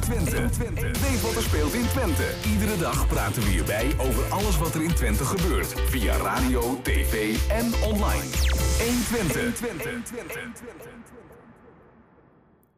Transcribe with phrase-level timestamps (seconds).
[0.00, 1.00] 120.
[1.00, 2.24] Weet wat er speelt in Twente.
[2.46, 5.80] Iedere dag praten we hierbij over alles wat er in Twente gebeurt.
[5.88, 8.24] Via radio, tv en online.
[8.78, 9.60] 120.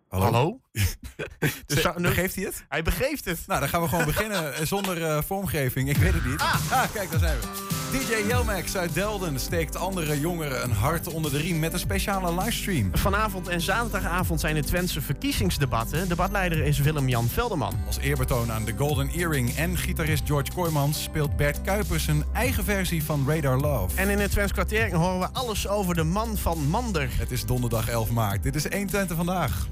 [0.09, 0.61] Hallo?
[1.67, 2.65] Dus Zou- begeeft hij het?
[2.69, 3.39] Hij begeeft het.
[3.47, 5.89] Nou, dan gaan we gewoon beginnen eh, zonder eh, vormgeving.
[5.89, 6.41] Ik weet het niet.
[6.41, 7.74] Ah, kijk, daar zijn we.
[7.95, 12.35] DJ Jelmax uit Delden steekt andere jongeren een hart onder de riem met een speciale
[12.35, 12.91] livestream.
[12.93, 16.09] Vanavond en zaterdagavond zijn de Twentse verkiezingsdebatten.
[16.09, 17.75] Debatleider is Willem-Jan Velderman.
[17.87, 22.65] Als eerbetoon aan de Golden Earring en gitarist George Kooijmans speelt Bert Kuipers een eigen
[22.65, 23.97] versie van Radar Love.
[23.97, 27.09] En in het Twents kwartier horen we alles over de man van Mander.
[27.19, 28.43] Het is donderdag 11 maart.
[28.43, 29.67] Dit is 120 vandaag.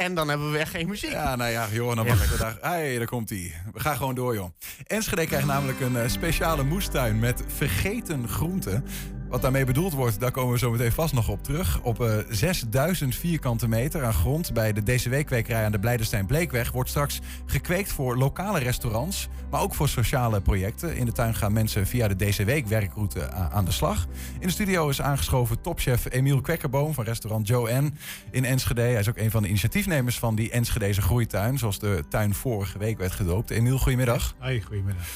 [0.00, 1.10] En dan hebben we weer geen muziek.
[1.10, 2.58] Ja, nou ja, joh, dan wacht ik daar.
[2.60, 3.54] Hé, daar komt hij.
[3.72, 4.50] We gaan gewoon door, joh.
[4.86, 8.84] Enschede krijgt namelijk een eh, speciale moestuin met vergeten groenten.
[9.30, 11.80] Wat daarmee bedoeld wordt, daar komen we zo meteen vast nog op terug.
[11.82, 16.72] Op eh 6000 vierkante meter aan grond bij de DCW-kwekerij aan de Blijdenstein Bleekweg...
[16.72, 20.96] wordt straks gekweekt voor lokale restaurants, maar ook voor sociale projecten.
[20.96, 24.06] In de tuin gaan mensen via de DCW-werkroute aan de slag.
[24.38, 27.98] In de studio is aangeschoven topchef Emiel Kwekkerboom van restaurant Joe N.
[28.30, 28.80] in Enschede.
[28.80, 31.58] Hij is ook een van de initiatiefnemers van die Enschedeze groeituin...
[31.58, 33.50] zoals de tuin vorige week werd gedoopt.
[33.50, 34.34] Emiel, goedemiddag.
[34.38, 35.06] Hoi, goedemiddag.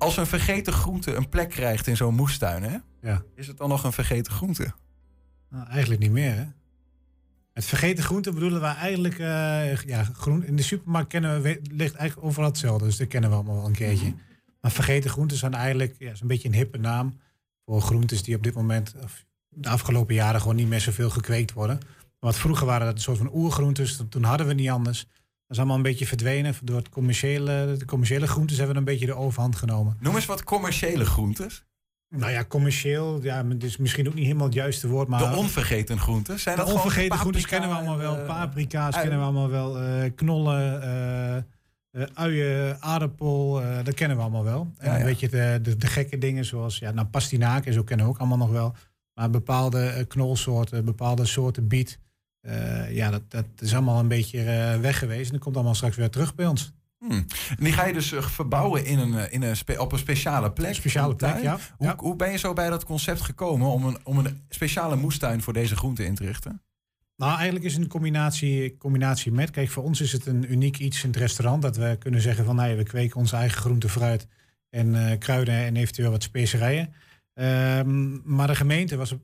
[0.00, 3.68] Als een vergeten groente een plek krijgt in zo'n moestuin, hè, Ja, is het dan
[3.68, 4.72] nog een vergeten groente?
[5.50, 6.46] nou, eigenlijk niet meer, hè?
[7.52, 9.18] Het vergeten groente bedoelen we eigenlijk...
[9.18, 12.84] eh, ja, groen, in de supermarkt kennen we, ligt eigenlijk overal hetzelfde.
[12.84, 14.14] Dus dat kennen we allemaal wel een keertje.
[14.60, 15.94] Maar vergeten groenten zijn eigenlijk...
[15.98, 17.20] Ja, is een beetje een hippe naam
[17.64, 18.94] voor groentes die op dit moment...
[19.02, 21.78] Of de afgelopen jaren gewoon niet meer zoveel gekweekt worden.
[22.18, 24.02] Want vroeger waren dat een soort van oergroentes.
[24.08, 25.06] Toen hadden we niet anders.
[25.50, 26.54] Dat is allemaal een beetje verdwenen.
[26.62, 29.96] Door het commerciële, de commerciële groentes hebben een beetje de overhand genomen.
[30.00, 31.64] Noem eens wat commerciële groentes.
[32.08, 35.30] Nou ja, commercieel, ja, het is misschien ook niet helemaal het juiste woord, maar...
[35.30, 36.42] De onvergeten groentes.
[36.42, 38.14] Zijn De dat onvergeten groentes paprika kennen we allemaal wel.
[38.14, 39.78] en, eh, Paprika's kennen we allemaal wel.
[39.78, 40.82] eh, knollen,
[41.90, 44.70] eh, uien, aardappel, dat kennen we allemaal wel.
[44.78, 48.06] En Ja, een beetje de, de, de gekke dingen zoals ja, nou, pastinaken, zo kennen
[48.06, 48.74] we ook allemaal nog wel.
[49.14, 51.98] Maar bepaalde knolsoorten, bepaalde soorten biet,
[52.40, 55.26] eh, ja, dat, dat is allemaal een beetje eh, weg geweest.
[55.26, 56.72] En dat komt allemaal straks weer terug bij ons.
[56.98, 57.26] Hmm.
[57.48, 60.52] En die ga je dus eh, verbouwen in een, in een spe- op een speciale
[60.52, 60.68] plek.
[60.68, 61.58] Een speciale plek, ja.
[61.76, 61.94] Hoe, Ja.
[61.96, 65.52] hoe ben je zo bij dat concept gekomen om een, om een speciale moestuin voor
[65.52, 66.62] deze groenten in te richten?
[67.16, 69.50] Nou, eigenlijk is het een combinatie, combinatie met.
[69.50, 71.62] Kijk, voor ons is het een uniek iets in het restaurant.
[71.62, 74.26] Dat we kunnen zeggen van, nou ja, we kweken onze eigen groente, fruit
[74.70, 76.94] en kruiden en eventueel wat specerijen.
[77.40, 79.14] Ehm, maar de gemeente was,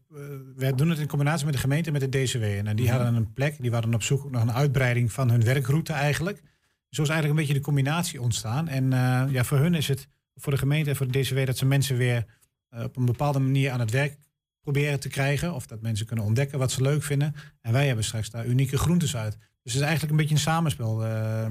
[0.57, 2.43] we doen het in combinatie met de gemeente en met de DCW.
[2.43, 2.95] En eh, die Mhm.
[2.95, 6.43] hadden een plek, die waren op zoek nog een uitbreiding van hun werkroute eigenlijk.
[6.91, 8.69] Zo is eigenlijk een beetje de combinatie ontstaan.
[8.69, 11.57] En eh, ja, voor hun is het, voor de gemeente en voor de DCW, dat
[11.57, 12.25] ze mensen weer
[12.71, 14.17] op een bepaalde manier aan het werk
[14.61, 15.55] proberen te krijgen.
[15.55, 17.35] Of dat mensen kunnen ontdekken wat ze leuk vinden.
[17.61, 19.37] En wij hebben straks daar unieke groentes uit.
[19.67, 21.47] Dus het is eigenlijk een beetje een samenspel eh,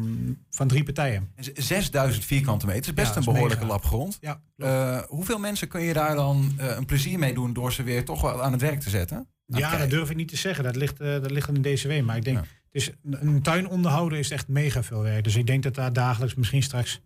[0.50, 1.30] van drie partijen.
[1.36, 3.68] En z- 6000 vierkante meter is best Ja, een behoorlijke mega.
[3.74, 4.18] lap grond.
[4.22, 7.84] Ja, Eh, hoeveel mensen kun je daar dan eh, een plezier mee doen door ze
[7.84, 9.28] weer toch wel aan het werk te zetten?
[9.48, 9.82] Nou, ja kijk.
[9.82, 10.64] dat durf ik niet te zeggen.
[10.64, 12.02] Dat ligt, eh, dat ligt aan de DCW.
[12.06, 12.44] Maar ik denk, Ja.
[12.72, 15.24] is, een tuin onderhouden is echt mega veel werk.
[15.24, 17.02] Dus ik denk dat daar dagelijks misschien straks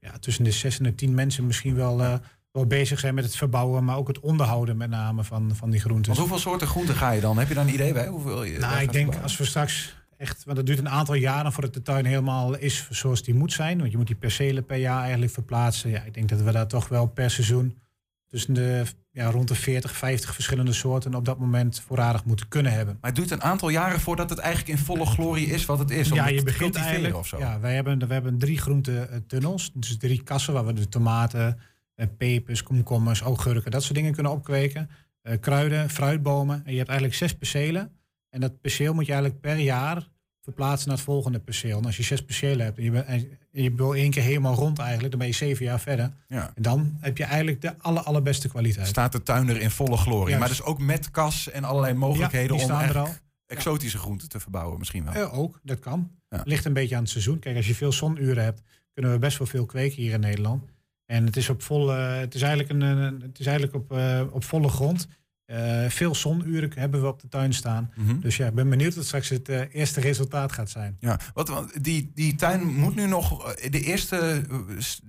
[0.00, 2.20] ja, tussen de zes en de tien mensen misschien wel,
[2.52, 3.84] wel bezig zijn met het verbouwen.
[3.84, 6.16] Maar ook het onderhouden met name van, van die groenten.
[6.16, 7.38] Hoeveel soorten groenten ga je dan?
[7.38, 8.06] Heb je daar een idee bij?
[8.06, 9.22] Hoeveel je Nou, ik denk verbouwen?
[9.22, 12.88] als we straks echt, want het duurt een aantal jaren voordat de tuin helemaal is
[12.90, 13.78] zoals die moet zijn.
[13.78, 15.90] Want je moet die percelen per jaar eigenlijk verplaatsen.
[15.90, 17.78] Ja, ik denk dat we daar toch wel per seizoen
[18.26, 22.72] tussen de ja, rond de 40, 50 verschillende soorten op dat moment voorradig moeten kunnen
[22.72, 22.98] hebben.
[23.00, 25.90] Maar het duurt een aantal jaren voordat het eigenlijk in volle glorie is wat het
[25.90, 26.10] is.
[26.10, 27.16] om ja, je begint eigenlijk.
[27.16, 27.38] of zo.
[27.38, 29.70] Ja, wij hebben, we hebben drie groentetunnels.
[29.74, 31.58] Dus drie kassen waar we de tomaten,
[31.94, 34.90] eh, pepers, komkommers, augurken, dat soort dingen kunnen opkweken.
[35.22, 36.62] Eh, kruiden, fruitbomen.
[36.64, 37.99] En je hebt eigenlijk zes percelen.
[38.30, 40.08] En dat perceel moet je eigenlijk per jaar
[40.42, 41.78] verplaatsen naar het volgende perceel.
[41.78, 44.54] En als je zes percelen hebt en je, bent, en je wil één keer helemaal
[44.54, 46.12] rond eigenlijk, dan ben je zeven jaar verder.
[46.28, 46.52] Ja.
[46.54, 48.86] En dan heb je eigenlijk de aller, allerbeste kwaliteit.
[48.86, 50.24] Staat de tuin er in volle glorie.
[50.28, 50.38] Juist.
[50.38, 53.08] Maar dus ook met kas en allerlei mogelijkheden om er al.
[53.46, 55.12] exotische groenten te verbouwen misschien wel.
[55.14, 56.10] Eh, ook, dat kan.
[56.28, 56.40] Ja.
[56.44, 57.38] Ligt een beetje aan het seizoen.
[57.38, 58.62] Kijk, als je veel zonuren hebt,
[58.94, 60.64] kunnen we best wel veel kweken hier in Nederland.
[61.06, 64.22] En het is op volle, het is eigenlijk, een, een- het is eigenlijk op, eh,
[64.30, 65.06] op volle grond.
[65.50, 67.90] Eh, veel zonuren hebben we op de tuin staan.
[67.96, 68.20] Mhm.
[68.20, 70.96] Dus ja, ik ben benieuwd wat straks het eh, eerste resultaat gaat zijn.
[71.00, 74.42] Ja, wat, want die, die tuin moet nu nog, eh, de eerste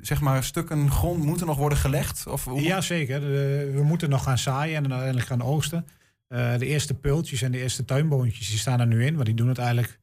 [0.01, 2.27] zeg maar, stukken grond moeten nog worden gelegd?
[2.27, 5.85] Of hoe- Jazeker, de- we moeten nog gaan zaaien en dan uiteindelijk gaan oogsten.
[6.27, 9.13] De eerste pultjes en de eerste tuinboontjes die staan er nu in.
[9.13, 9.99] Want die doen het eigenlijk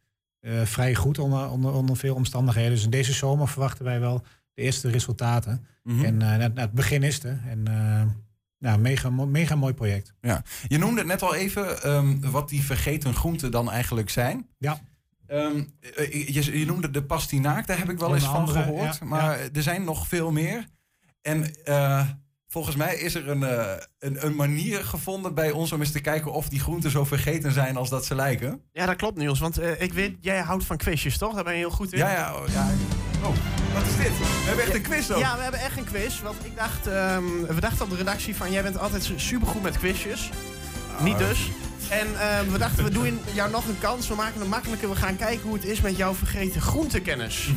[0.65, 2.71] vrij goed onder, onder, onder veel omstandigheden.
[2.71, 4.25] Dus in deze zomer verwachten wij wel
[4.55, 5.67] de eerste resultaten.
[5.83, 6.05] Mhm.
[6.05, 7.41] En het, het begin is er.
[7.49, 7.65] En
[8.59, 10.13] ja, mega, mega mooi project.
[10.21, 10.43] Ja.
[10.69, 14.47] Je noemde het net al even ehm, wat die vergeten groenten dan eigenlijk zijn.
[14.59, 14.81] Ja.
[15.27, 15.63] Ehm,
[15.97, 18.99] eh, je, je noemde de pastinaak, daar heb ik wel eens van andere, gehoord.
[19.01, 20.67] ja, maar er zijn nog veel meer.
[21.23, 22.09] En eh,
[22.49, 26.01] volgens mij is er een, eh, een, een manier gevonden bij ons om eens te
[26.01, 28.63] kijken of die groenten zo vergeten zijn als dat ze lijken.
[28.73, 29.39] Ja, dat klopt Niels.
[29.39, 31.35] Want eh, ik weet, jij houdt van quizjes, toch?
[31.35, 31.99] Daar ben je heel goed in.
[31.99, 32.71] Ja, ja, oh, ja.
[33.23, 33.35] Oh,
[33.75, 34.19] wat is dit?
[34.19, 35.19] We hebben echt een quiz ook.
[35.19, 36.21] Ja, we hebben echt een quiz.
[36.21, 39.79] Want ik dacht, ehm, we dachten op de redactie van jij bent altijd supergoed met
[39.79, 40.31] quizjes.
[41.01, 41.51] Niet dus.
[41.89, 44.09] En ehm, we dachten, we doen jou nog een kans.
[44.09, 44.89] We maken het makkelijker.
[44.89, 47.51] We gaan kijken hoe het is met jouw vergeten groentekennis.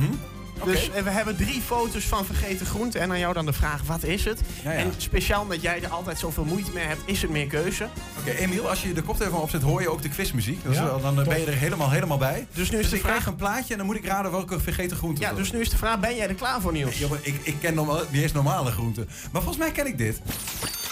[0.65, 3.01] Dus eh, we hebben drie foto's van vergeten groenten.
[3.01, 4.41] En aan jou dan de vraag, wat is het?
[4.63, 4.77] Ja, ja.
[4.77, 7.87] En speciaal omdat jij er altijd zoveel moeite mee hebt, is het meer keuze.
[8.19, 10.63] Oké, Emiel, als je de koptelefoon opzet, hoor je ook de quizmuziek.
[10.63, 12.47] Dus Ja, wel- dan eh, ben je er helemaal, helemaal bij.
[12.53, 13.27] Dus nu is Dus de ik krijg vraag...
[13.31, 15.77] een plaatje en dan moet ik raden welke vergeten groente Ja, dus nu is de
[15.77, 16.97] vraag, ben jij er klaar voor, Niels?
[16.97, 19.05] Jongen, ik, ik ken normaal, niet eens normale groenten.
[19.31, 20.19] Maar volgens mij ken ik dit.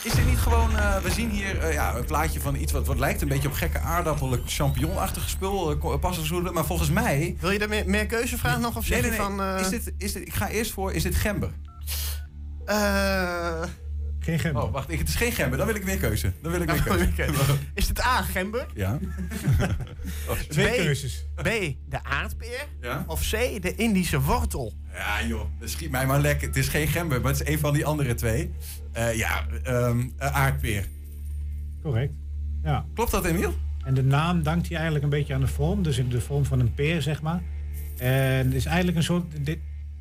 [0.03, 0.77] Is dit niet gewoon...
[0.77, 3.47] eh, we zien hier eh, ja, een plaatje van iets wat, wat lijkt een beetje
[3.47, 6.51] op gekke aardappel, champignonachtig spul, uh.
[6.51, 7.35] Maar volgens mij...
[7.39, 8.77] Wil je er meer, meer keuzevraag nog?
[8.77, 9.41] Of Nee, nee, van...
[9.41, 11.51] Is dit, is dit, ik ga eerst voor, is dit gember?
[12.65, 13.63] eh,
[14.29, 14.63] Geen gember.
[14.63, 15.57] Oh, wacht, ik, het is geen gember.
[15.57, 16.31] Dan wil ik meer keuze.
[16.41, 17.41] Dan wil ik meer keuze.
[17.73, 18.67] is het A, gember?
[18.73, 18.99] Ja?
[20.49, 20.75] Twee B.
[20.75, 21.25] keuzes.
[21.35, 21.43] B,
[21.89, 22.65] de aardpeer?
[22.81, 23.03] Ja?
[23.07, 24.73] Of C, de Indische wortel?
[24.93, 25.45] Ja, joh.
[25.59, 26.47] Dat schiet mij maar lekker.
[26.47, 28.51] Het is geen gember, maar het is een van die andere twee.
[28.91, 30.85] Eh, ja, ehm, eh, aardpeer.
[31.81, 32.13] Correct.
[32.63, 32.85] Ja.
[32.93, 33.53] Klopt dat, Emiel?
[33.83, 35.83] En de naam dankt hij eigenlijk een beetje aan de vorm.
[35.83, 37.41] Dus in de vorm van een peer, zeg maar.
[37.97, 39.45] En het is eigenlijk een soort...
[39.45, 39.59] Dit,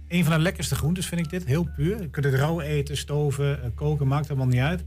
[0.08, 1.44] een van de lekkerste groentes vind ik dit.
[1.44, 2.00] Heel puur.
[2.02, 4.84] Je kunt het rauw eten, stoven, eh, koken, maakt helemaal niet uit.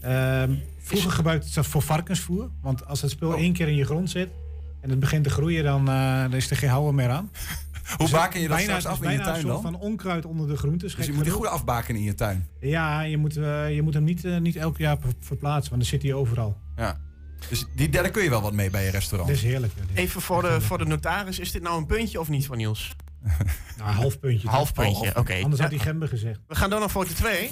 [0.00, 2.50] Ehm, vroeger gebruikte het dat voor varkensvoer.
[2.62, 3.38] Want als het spul Oh.
[3.38, 4.28] één keer in je grond zit...
[4.80, 7.30] en het begint te groeien, dan, eh, dan is er geen houden meer aan.
[7.98, 9.62] Hoe baken je dat bijna, straks af in je tuin een soort dan?
[9.62, 10.94] van onkruid onder de groentes.
[10.94, 12.46] Dus je moet die goed afbaken in je tuin.
[12.60, 15.90] Ja, je moet, eh, je moet hem niet, niet elk jaar ver- verplaatsen, want dan
[15.90, 16.56] zit hij overal.
[16.76, 17.00] Ja.
[17.48, 19.30] Dus die, daar kun je wel wat mee bij je restaurant.
[19.30, 19.72] Dat is heerlijk.
[19.94, 22.96] Even voor de, voor de notaris, is dit nou een puntje of niet voor Niels?
[23.76, 24.48] Nou, een half puntje.
[24.48, 24.84] Half toch?
[24.84, 25.34] puntje, oké.
[25.42, 26.40] Anders had hij gember gezegd.
[26.46, 27.50] we gaan door naar foto 2.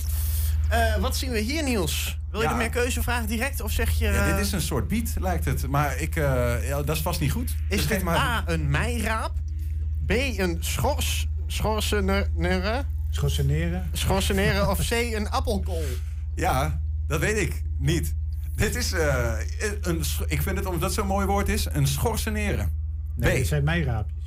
[1.00, 2.19] wat zien we hier, Niels?
[2.31, 2.53] Wil je Ja.
[2.53, 3.61] er meer keuzevraag direct?
[3.61, 4.05] Of zeg je...
[4.05, 5.67] Ja, eh, dit is een soort biet, lijkt het.
[5.69, 7.49] Maar ik, eh, ja, dat is vast niet goed.
[7.50, 8.17] Is Dus dit geef maar...
[8.17, 9.32] A, een meiraap?
[10.06, 11.29] B, een schors...
[11.47, 12.85] Schorsenere?
[13.11, 13.88] Schorseneren.
[13.93, 15.82] Schorseneren of C, een appelkool?
[16.35, 18.14] Ja, dat weet ik niet.
[18.55, 19.32] Dit is, eh,
[19.81, 22.73] een, ik vind het, omdat het zo'n mooi woord is, een schorseneren.
[23.17, 23.37] Nee, B.
[23.37, 24.18] dit zijn meiraapjes.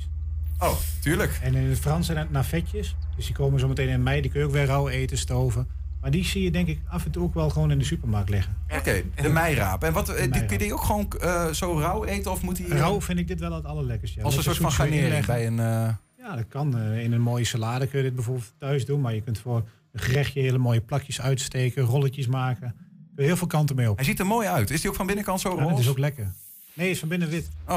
[0.62, 1.38] Oh, tuurlijk.
[1.42, 2.96] En in het Frans zijn het navetjes.
[3.16, 4.20] Dus die komen zo meteen in mei.
[4.20, 5.66] Die kun je ook weer rauw eten, stoven.
[6.00, 8.30] Maar die zie je denk ik af en toe ook wel gewoon in de supermarkt
[8.30, 8.56] liggen.
[8.78, 9.84] Oké, de meiraap.
[9.84, 12.56] En wat, eh, die- kun je die ook gewoon eh, zo rauw eten of moet
[12.56, 12.66] die...
[12.66, 14.18] eh, Rauw vind ik dit wel het allerlekkerste.
[14.18, 14.24] Ja.
[14.24, 15.58] als een soort van garnering bij een...
[15.58, 15.88] eh,
[16.18, 16.78] Ja, dat kan.
[16.78, 19.00] Eh, In een mooie salade kun je dit bijvoorbeeld thuis doen.
[19.00, 19.56] Maar je kunt voor
[19.92, 22.74] een gerechtje hele mooie plakjes uitsteken, rolletjes maken.
[23.14, 23.96] Kun je heel veel kanten mee op.
[23.96, 24.70] Hij ziet er mooi uit.
[24.70, 25.68] Is die ook van binnenkant zo Ja, roze?
[25.70, 26.32] dat is ook lekker.
[26.74, 27.48] Nee, is van binnen wit.
[27.68, 27.76] Oh,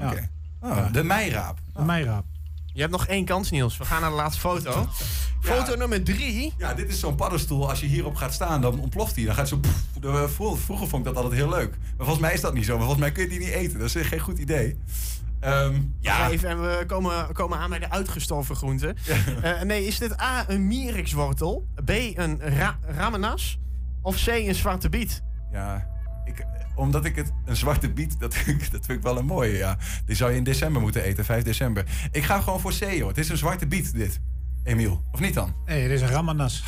[0.00, 0.14] oké.
[0.14, 0.28] Ja.
[0.62, 0.88] Ja.
[0.88, 1.58] De meiraap.
[1.74, 2.24] Een meiraap.
[2.72, 3.76] Je hebt nog één kans, Niels.
[3.76, 4.88] We gaan naar de laatste foto.
[5.40, 6.54] Foto nummer drie.
[6.58, 7.68] Ja, dit is zo'n paddenstoel.
[7.68, 9.24] Als je hierop gaat staan, dan ontploft hij.
[9.24, 9.56] Dan gaat zo...
[9.58, 9.84] pff.
[10.00, 11.70] De- vroeger, vond ik dat altijd heel leuk.
[11.70, 12.70] Maar volgens mij is dat niet zo.
[12.72, 13.78] Maar volgens mij kun je die niet eten.
[13.78, 14.78] Dat is geen goed idee.
[15.40, 18.96] Ehm, ja, Even, en we komen, komen aan bij de uitgestorven groenten.
[19.42, 21.66] Eh, nee, is dit A, een mierikswortel?
[21.84, 23.58] B, een ra ramenas?
[24.02, 25.22] Of C, een zwarte biet?
[25.52, 25.94] ja
[26.26, 29.26] ik, omdat ik het een zwarte biet, dat, vind ik- dat vind ik wel een
[29.26, 29.56] mooie.
[29.56, 29.78] Ja.
[30.06, 31.84] Die zou je in december moeten eten, 5 december.
[32.12, 33.08] Ik ga gewoon voor C, hoor.
[33.08, 34.20] Het is een zwarte biet, dit.
[34.64, 35.02] Emiel.
[35.12, 35.54] Of niet dan?
[35.66, 36.62] Nee, dit is een ramanas.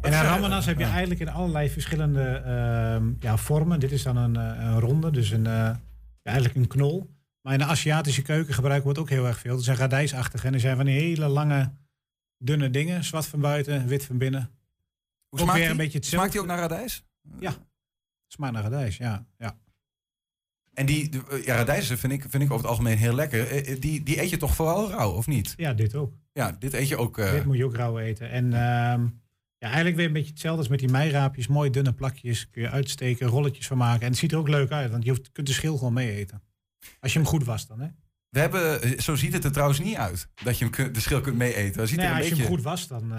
[0.00, 0.90] En een ramanas heb je ja.
[0.90, 3.80] eigenlijk in allerlei verschillende ehm, ja, vormen.
[3.80, 5.80] Dit is dan een, eh, een ronde, dus een, eh, ja,
[6.22, 7.10] eigenlijk een knol.
[7.42, 9.54] Maar in de Aziatische keuken gebruiken we het ook heel erg veel.
[9.54, 11.72] Het zijn radijsachtig en die zijn van die hele lange,
[12.38, 13.04] dunne dingen.
[13.04, 14.40] Zwart van buiten, wit van binnen.
[14.40, 14.50] Hoe
[15.30, 15.70] Ook smaakt weer die?
[15.70, 16.28] een beetje hetzelfde.
[16.28, 17.04] Smaakt die ook naar radijs?
[17.40, 17.52] Ja,
[18.28, 19.26] smaakt naar radijs, ja.
[19.38, 19.58] ja.
[20.74, 23.46] En die, eh, ja, radijzen vind ik, vind ik over het algemeen heel lekker.
[23.48, 25.54] Eh, eh, Die, die eet je toch vooral rauw, of niet?
[25.56, 26.14] Ja, dit ook.
[26.32, 27.16] Ja, dit eet je ook...
[27.16, 28.30] Dit moet je ook rauw eten.
[28.30, 29.02] En ehm,
[29.58, 31.46] ja, eigenlijk weer een beetje hetzelfde als met die meiraapjes.
[31.46, 34.02] Mooi dunne plakjes, kun je uitsteken, rolletjes van maken.
[34.02, 36.12] En het ziet er ook leuk uit, want je hoeft, kunt de schil gewoon mee
[36.12, 36.42] eten.
[37.00, 37.88] Als je hem goed wast dan, hè?
[38.28, 40.28] We hebben, zo ziet het er trouwens niet uit.
[40.34, 41.76] Dat je hem de schil kunt mee eten.
[41.78, 42.48] Dat ziet Nee, er een als je beetje...
[42.48, 43.12] hem goed wast, dan,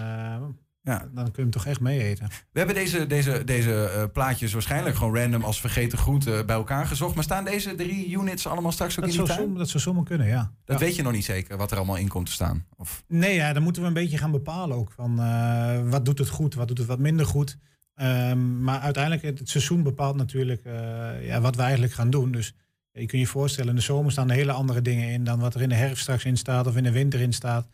[0.82, 0.98] Ja.
[0.98, 2.26] dan kun je hem toch echt mee eten.
[2.52, 6.86] We hebben deze, deze, deze eh, plaatjes waarschijnlijk gewoon random als vergeten groenten bij elkaar
[6.86, 7.14] gezocht.
[7.14, 9.40] Maar staan deze drie units allemaal straks ook Dat in die tuin?
[9.40, 10.52] som, dat zou zomaar kunnen, ja.
[10.64, 10.84] Dat Ja.
[10.86, 12.66] weet je nog niet zeker, wat er allemaal in komt te staan.
[12.76, 14.92] Of, Nee, ja, dan moeten we een beetje gaan bepalen ook.
[14.92, 17.56] Van, eh, wat doet het goed, wat doet het wat minder goed.
[17.94, 22.32] Ehm, maar uiteindelijk, het, het seizoen bepaalt natuurlijk eh, ja, wat we eigenlijk gaan doen.
[22.32, 22.54] Dus
[22.92, 25.24] je kunt je voorstellen, in de zomer staan er hele andere dingen in...
[25.24, 27.68] dan wat er in de herfst straks in staat of in de winter in staat.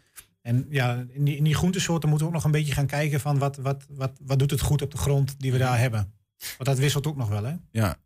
[0.47, 3.21] En ja, in die, in die groentesoorten moeten we ook nog een beetje gaan kijken...
[3.21, 6.13] van wat, wat, wat, wat doet het goed op de grond die we daar hebben.
[6.39, 7.55] Want dat wisselt ook nog wel, hè?
[7.71, 7.97] ja.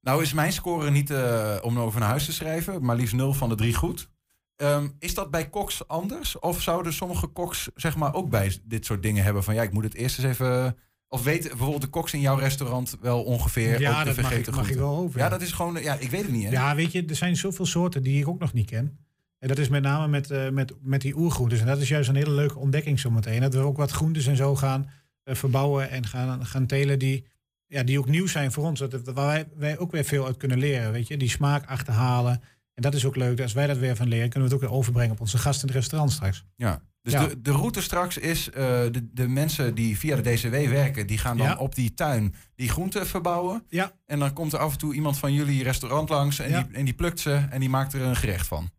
[0.00, 3.32] Nou is mijn score niet eh, om over naar huis te schrijven, maar liefst 0
[3.34, 4.08] van de 3 goed.
[4.56, 6.38] Ehm, is dat bij koks anders?
[6.38, 9.72] Of zouden sommige koks zeg maar ook bij dit soort dingen hebben van ja, ik
[9.72, 10.76] moet het eerst eens even...
[11.08, 14.26] Of weten bijvoorbeeld de koks in jouw restaurant wel ongeveer Ja, ook de dat mag
[14.26, 15.30] vergeten ik- mag ik wel over, Ja, ja.
[15.30, 16.50] dat is gewoon, ja, ik weet het niet hè.
[16.50, 18.98] Ja, weet je, er zijn zoveel soorten die ik ook nog niet ken.
[19.44, 21.60] En dat is met name met, eh, met, met die oergroentes.
[21.60, 23.40] En dat is juist een hele leuke ontdekking zometeen.
[23.40, 24.90] Dat we ook wat groentes en zo gaan
[25.22, 27.26] eh, verbouwen en gaan, gaan telen die,
[27.66, 28.78] ja, die ook nieuw zijn voor ons.
[28.80, 30.92] Dat, waar wij, wij ook weer veel uit kunnen leren.
[30.92, 31.16] Weet je?
[31.16, 32.42] Die smaak achterhalen.
[32.74, 33.40] En dat is ook leuk.
[33.40, 35.60] Als wij dat weer van leren, kunnen we het ook weer overbrengen op onze gasten
[35.68, 36.44] in het restaurant straks.
[36.56, 36.82] Ja.
[37.02, 37.26] Dus Ja.
[37.26, 38.54] De, de route straks is, eh,
[38.90, 41.56] de, de mensen die via de DCW werken, die gaan dan Ja.
[41.56, 43.62] op die tuin die groenten verbouwen.
[43.68, 43.92] Ja.
[44.06, 46.62] En dan komt er af en toe iemand van jullie restaurant langs en, Ja.
[46.62, 48.70] die, en die plukt ze en die maakt er een gerecht van.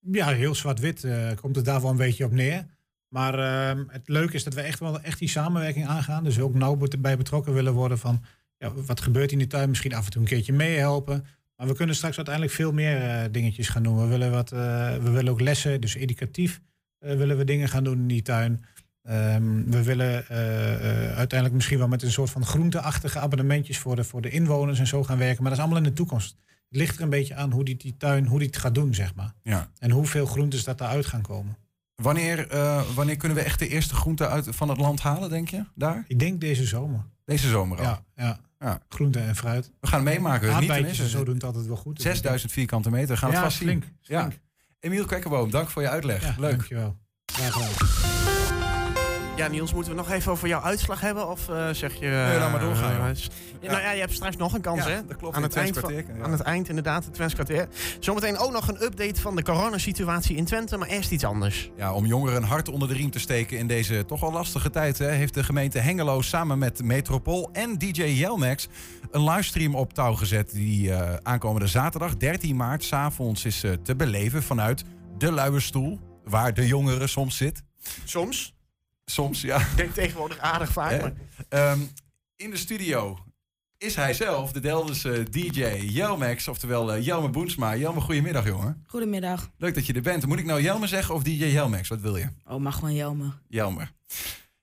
[0.00, 2.66] Ja, heel zwart-wit eh, komt het daar wel een beetje op neer.
[3.08, 6.24] Maar ehm, het leuke is dat we echt wel echt die samenwerking aangaan.
[6.24, 8.24] Dus ook nauw bij betrokken willen worden van...
[8.58, 9.68] Ja, wat gebeurt in de tuin?
[9.68, 11.26] Misschien af en toe een keertje meehelpen.
[11.56, 14.00] Maar we kunnen straks uiteindelijk veel meer eh, dingetjes gaan doen.
[14.00, 14.58] We willen, wat, eh,
[14.96, 16.60] we willen ook lessen, dus educatief
[16.98, 18.64] willen we dingen gaan doen in die tuin.
[19.02, 20.26] Ehm, we willen
[21.14, 24.86] uiteindelijk misschien wel met een soort van groenteachtige abonnementjes voor de, voor de inwoners en
[24.86, 25.42] zo gaan werken.
[25.42, 26.36] Maar dat is allemaal in de toekomst.
[26.70, 28.94] Het ligt er een beetje aan hoe die, die tuin, hoe die het gaat doen,
[28.94, 29.32] zeg maar.
[29.42, 29.70] Ja.
[29.78, 31.56] En hoeveel groentes dat daaruit gaan komen.
[31.94, 35.48] Wanneer, eh, wanneer kunnen we echt de eerste groenten uit van het land halen, denk
[35.48, 35.64] je?
[35.74, 36.04] Daar?
[36.06, 37.04] Ik denk deze zomer.
[37.24, 37.84] Deze zomer al.
[37.84, 38.40] Ja, ja.
[38.58, 38.80] Ja.
[38.88, 39.70] Groente en fruit.
[39.80, 40.48] We gaan meemaken.
[40.48, 41.96] Te Aardbeidjes en zo doen het altijd wel goed.
[41.96, 43.16] Dus 6000 vierkante meter.
[43.16, 43.96] Gaan we ja, het vast flink, zien.
[44.02, 44.32] flink.
[44.32, 44.38] Ja.
[44.80, 46.22] Emiel Kwekkerboom, dank voor je uitleg.
[46.22, 46.50] Ja, Leuk.
[46.50, 46.96] Dankjewel.
[47.32, 48.39] Graag gedaan.
[49.40, 51.28] Ja, Niels, moeten we nog even over jouw uitslag hebben?
[51.28, 52.06] Of eh, zeg je...
[52.06, 53.14] Nee, laat maar doorgaan, eh,
[53.60, 55.06] Ja, Nou ja, je hebt straks nog een kans, Ja, hè?
[55.06, 56.02] dat klopt, Aan het, eind van, ja.
[56.22, 57.68] aan het eind, inderdaad, het Twents kwartier.
[58.00, 61.70] Zometeen ook nog een update van de coronasituatie in Twente, maar eerst iets anders.
[61.76, 64.70] Ja, om jongeren een hart onder de riem te steken in deze toch al lastige
[64.70, 64.98] tijd...
[64.98, 68.68] Hè, heeft de gemeente Hengelo samen met Metropool en DJ Jelmax...
[69.10, 72.84] een livestream op touw gezet die eh, aankomende zaterdag 13 maart...
[72.84, 74.84] s'avonds is te beleven vanuit
[75.18, 75.98] de luie stoel...
[76.24, 77.62] waar de jongeren soms zit.
[78.04, 78.58] Soms.
[79.10, 79.60] Soms, ja.
[79.60, 81.12] Ik denk tegenwoordig aardig vaak, maar...
[81.48, 81.78] Ehm,
[82.36, 83.18] in de studio
[83.78, 86.48] is hij zelf, de Deldense DJ Jelmax...
[86.48, 87.76] oftewel uh, Jelme Boensma.
[87.76, 88.84] Jelme, goedemiddag, jongen.
[88.86, 89.50] Goedemiddag.
[89.56, 90.26] Leuk dat je er bent.
[90.26, 91.88] Moet ik nou Jelme zeggen of DJ Jelmax?
[91.88, 92.26] Wat wil je?
[92.46, 93.32] Oh, mag gewoon Jelme.
[93.48, 93.92] Jelmer.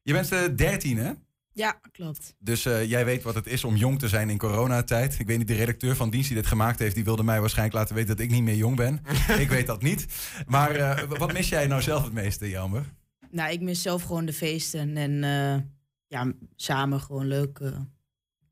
[0.01, 1.12] Je bent eh 13, hè?
[1.54, 2.36] Ja, klopt.
[2.39, 5.20] Dus eh, jij weet wat het is om jong te zijn in coronatijd.
[5.20, 6.96] Ik weet niet, de redacteur van dienst die dit gemaakt heeft...
[6.96, 9.01] die wilde mij waarschijnlijk laten weten dat ik niet meer jong ben.
[9.39, 10.06] ik weet dat niet.
[10.46, 12.86] Maar eh, wat mis jij nou zelf het meeste, Jelmer?
[13.31, 15.62] Nou, ik mis zelf gewoon de feesten en eh,
[16.07, 17.79] ja, samen gewoon leuk eh,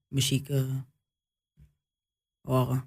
[0.07, 0.63] muziek eh,
[2.41, 2.83] horen.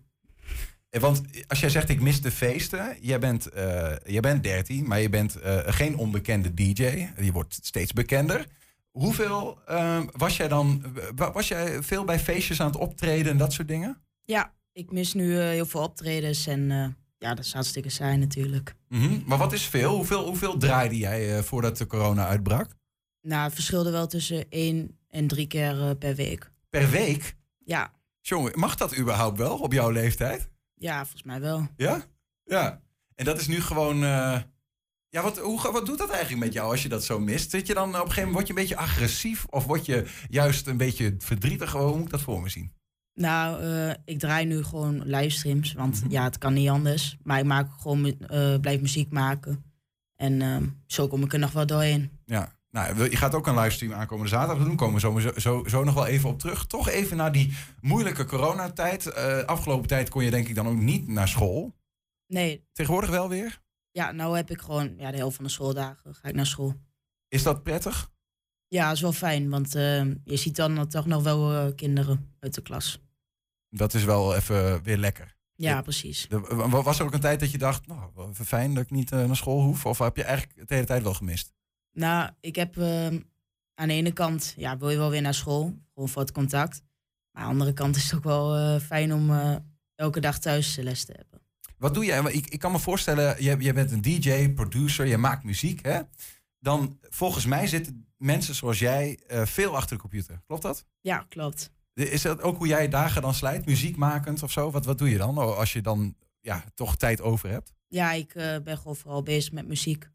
[0.90, 2.96] Eh, Want als jij zegt ik mis de feesten...
[3.00, 7.08] jij bent, eh, jij bent 13, maar je bent geen onbekende DJ.
[7.20, 8.46] Je wordt steeds bekender.
[8.90, 10.84] Hoeveel eh, was jij dan...
[11.14, 14.02] wa- Was jij veel bij feestjes aan het optreden en dat soort dingen?
[14.24, 18.74] Ja, ik mis nu heel veel optredens en ja, dat is hartstikke saai natuurlijk.
[18.88, 19.20] Mhm.
[19.26, 19.94] Maar wat is veel?
[19.94, 22.76] Hoeveel, hoeveel draaide jij eh, voordat de corona uitbrak?
[23.20, 26.50] Nou, het verschilde wel tussen één en drie keer eh, per week.
[26.70, 27.36] Per week?
[27.64, 30.48] Ja, Jongen, mag dat überhaupt wel op jouw leeftijd?
[30.74, 31.68] ja, volgens mij wel.
[31.76, 32.04] Ja?
[32.44, 32.80] Ja.
[33.14, 34.02] En dat is nu gewoon...
[34.04, 34.38] eh,
[35.10, 37.50] Ja, wat, hoe, wat doet dat eigenlijk met jou als je dat zo mist?
[37.50, 39.44] Zit je dan op een gegeven moment, word je een beetje agressief?
[39.44, 41.72] Of word je juist een beetje verdrietig?
[41.72, 42.72] Hoe moet ik dat voor me zien?
[43.18, 46.10] Nou, eh, ik draai nu gewoon livestreams, want Mhm.
[46.12, 47.16] ja, het kan niet anders.
[47.22, 49.64] Maar ik maak gewoon, eh, blijf muziek maken.
[50.16, 52.10] En ehm, zo kom ik er nog wel doorheen.
[52.24, 52.56] Ja.
[52.70, 54.76] Nou, je gaat ook een livestream aankomende zaterdag doen.
[54.76, 56.66] Komen we zo, zo, zo, nog wel even op terug.
[56.66, 59.06] Toch even naar die moeilijke coronatijd.
[59.06, 61.76] Eh afgelopen tijd kon je denk ik dan ook niet naar school.
[62.26, 63.60] Nee, Tegenwoordig wel weer.
[63.90, 66.74] ja, nou heb ik gewoon ja, de helft van de schooldagen ga ik naar school.
[67.28, 68.10] Is dat prettig?
[68.68, 72.62] Ja, is wel fijn, want ehm, je ziet dan toch nog wel kinderen uit de
[72.62, 73.00] klas.
[73.70, 75.36] Dat is wel even weer lekker.
[75.54, 76.26] Ja, precies.
[76.28, 79.24] De- was er ook een tijd dat je dacht, nou, fijn dat ik niet eh,
[79.24, 79.86] naar school hoef?
[79.86, 81.52] Of heb je eigenlijk de hele tijd wel gemist?
[81.92, 83.20] Nou, ik heb ehm,
[83.74, 86.82] aan de ene kant, ja, wil je wel weer naar school, gewoon voor het contact.
[87.30, 89.56] Maar aan de andere kant is het ook wel eh, fijn om eh,
[89.94, 91.40] elke dag thuis les te hebben.
[91.78, 92.22] Wat doe jij?
[92.32, 95.84] Ik, ik kan me voorstellen, jij, jij bent een DJ, producer, je maakt muziek.
[95.84, 96.00] Hè?
[96.58, 100.42] Dan, volgens mij zitten mensen zoals jij veel achter de computer.
[100.46, 100.86] Klopt dat?
[101.00, 101.70] Ja, klopt.
[101.98, 103.66] Is dat ook hoe jij dagen dan slijt?
[103.66, 104.70] Muziekmakend of zo?
[104.70, 107.72] Wat, wat doe je dan als je dan ja, toch tijd over hebt?
[107.88, 110.10] Ja, ik eh, ben gewoon vooral bezig met muziek.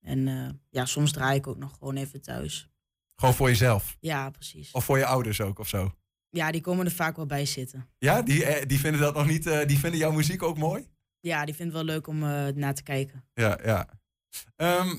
[0.00, 2.70] En eh, ja, soms draai ik ook nog gewoon even thuis.
[3.14, 3.96] Gewoon voor jezelf?
[4.00, 4.72] Ja, precies.
[4.72, 5.94] Of voor je ouders ook of zo?
[6.28, 7.88] Ja, die komen er vaak wel bij zitten.
[7.98, 10.88] Ja, die, eh, die vinden dat nog niet, die vinden jouw muziek ook mooi?
[11.20, 12.18] Ja, die vindt het wel leuk om
[12.54, 13.24] naar te kijken.
[13.34, 13.88] Ja, ja.
[14.56, 14.96] Ehm,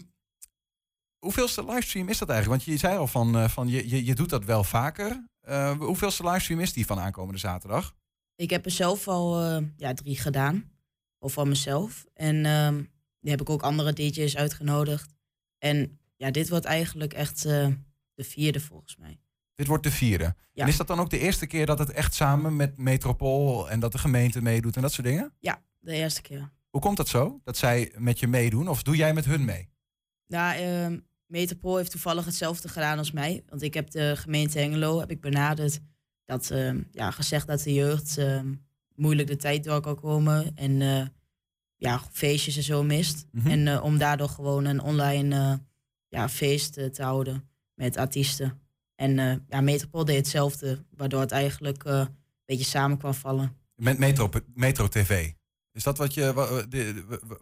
[1.24, 2.64] hoeveelste livestream is dat eigenlijk?
[2.64, 5.28] Want je zei al van, eh, van je, je, je doet dat wel vaker.
[5.50, 7.96] Uh, hoeveelste livestream is die van aankomende zaterdag?
[8.36, 10.72] Ik heb er zelf al uh, ja, drie gedaan.
[11.20, 12.06] Of van mezelf.
[12.14, 12.84] En ehm,
[13.20, 15.16] die heb ik ook andere DJ's uitgenodigd.
[15.58, 17.78] En ja, dit wordt eigenlijk echt de
[18.16, 19.20] vierde volgens mij.
[19.56, 20.36] Dit wordt de vierde.
[20.52, 20.64] Ja.
[20.64, 23.80] En is dat dan ook de eerste keer dat het echt samen met Metropool en
[23.80, 25.34] dat de gemeente meedoet en dat soort dingen?
[25.40, 26.52] Ja, de eerste keer.
[26.70, 27.40] Hoe komt dat zo?
[27.44, 28.68] Dat zij met je meedoen?
[28.68, 29.70] Of doe jij met hun mee?
[30.28, 30.62] Nou,
[30.92, 31.00] uh,
[31.34, 33.44] Metropool heeft toevallig hetzelfde gedaan als mij.
[33.50, 35.80] Want ik heb de gemeente Hengelo heb ik benaderd.
[36.26, 38.54] Dat uh, ja, gezegd dat de jeugd ehm,
[38.96, 40.52] moeilijk de tijd door kan komen.
[40.56, 41.06] En uh,
[41.76, 43.26] ja, feestjes en zo mist.
[43.32, 43.52] Mm -hmm.
[43.52, 45.62] En uh, om daardoor gewoon een online
[46.08, 48.62] ja, feest te houden met artiesten.
[48.96, 52.08] En ja, Metropool deed hetzelfde, waardoor het eigenlijk een
[52.46, 53.58] beetje samen kwam vallen.
[53.76, 55.32] Met Metro, Metro TV?
[55.72, 56.50] Is dat wat, je, wat,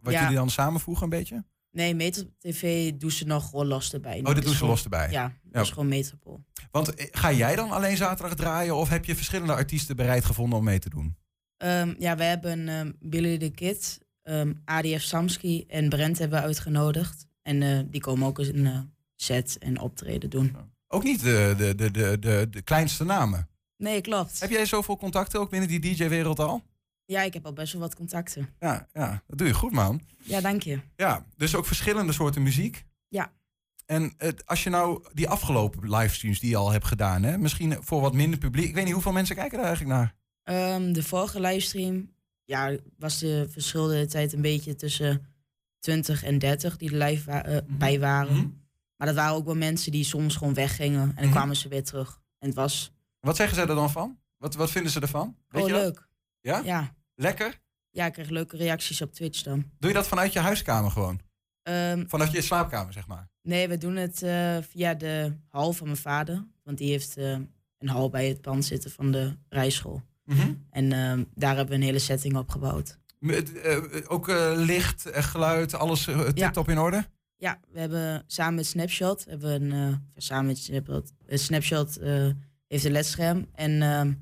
[0.01, 0.21] wat ja.
[0.21, 1.43] jullie dan samenvoegen een beetje?
[1.71, 4.19] Nee, Metro TV doen ze nog gewoon los erbij.
[4.19, 5.11] Oh, dat doen ze los erbij?
[5.11, 6.43] Ja, dat is gewoon Metropool.
[6.71, 10.63] Want ga jij dan alleen zaterdag draaien of heb je verschillende artiesten bereid gevonden om
[10.63, 11.15] mee te doen?
[11.57, 16.45] Um, ja, we hebben um, Billy the Kid, um, ADF Samski en Brent hebben we
[16.45, 17.27] uitgenodigd.
[17.41, 18.79] En uh, die komen ook eens een uh,
[19.15, 20.55] set en optreden doen.
[20.87, 23.49] Ook niet de, de, de, de, de, de kleinste namen?
[23.77, 24.39] Nee, klopt.
[24.39, 26.63] Heb jij zoveel contacten ook binnen die DJ-wereld al?
[27.11, 28.49] Ja, ik heb al best wel wat contacten.
[28.59, 30.01] Ja, ja, dat doe je goed, man.
[30.17, 30.79] Ja, dank je.
[30.95, 32.85] Ja, dus ook verschillende soorten muziek.
[33.07, 33.31] Ja.
[33.85, 37.77] En het, als je nou die afgelopen livestreams die je al hebt gedaan, hè, misschien
[37.79, 38.67] voor wat minder publiek.
[38.67, 40.15] Ik weet niet hoeveel mensen kijken daar eigenlijk naar.
[40.75, 42.11] Um, de vorige livestream,
[42.45, 45.25] ja, was de verschil de tijd een beetje tussen
[45.79, 47.77] 20 en 30 die er live wa uh, mm -hmm.
[47.77, 48.33] bij waren.
[48.33, 48.61] Mm -hmm.
[48.95, 51.31] Maar dat waren ook wel mensen die soms gewoon weggingen en dan mm -hmm.
[51.31, 52.21] kwamen ze weer terug.
[52.39, 52.93] En het was.
[53.19, 54.19] Wat zeggen ze er dan van?
[54.37, 55.35] Wat, wat vinden ze ervan?
[55.47, 56.07] Weet oh, je leuk.
[56.41, 56.61] Ja?
[56.63, 56.99] Ja.
[57.15, 57.59] Lekker?
[57.89, 59.71] Ja, ik krijg leuke reacties op Twitch dan.
[59.79, 61.19] Doe je dat vanuit je huiskamer gewoon?
[61.63, 63.29] Um, vanuit je slaapkamer, zeg maar?
[63.41, 66.45] Nee, we doen het uh, via de hal van mijn vader.
[66.63, 67.37] Want die heeft uh,
[67.77, 70.01] een hal bij het pand zitten van de rijschool.
[70.23, 70.65] Mm -hmm.
[70.69, 72.99] En uh, daar hebben we een hele setting op gebouwd.
[73.19, 73.51] Met,
[74.07, 76.03] ook licht, geluid, alles
[76.33, 76.71] tip-top ja.
[76.71, 77.05] in orde?
[77.37, 81.99] Ja, we hebben samen met Snapshot, hebben een, samen met Snapshot, Snapshot
[82.67, 83.47] heeft een ledscherm.
[83.53, 84.13] En ehm,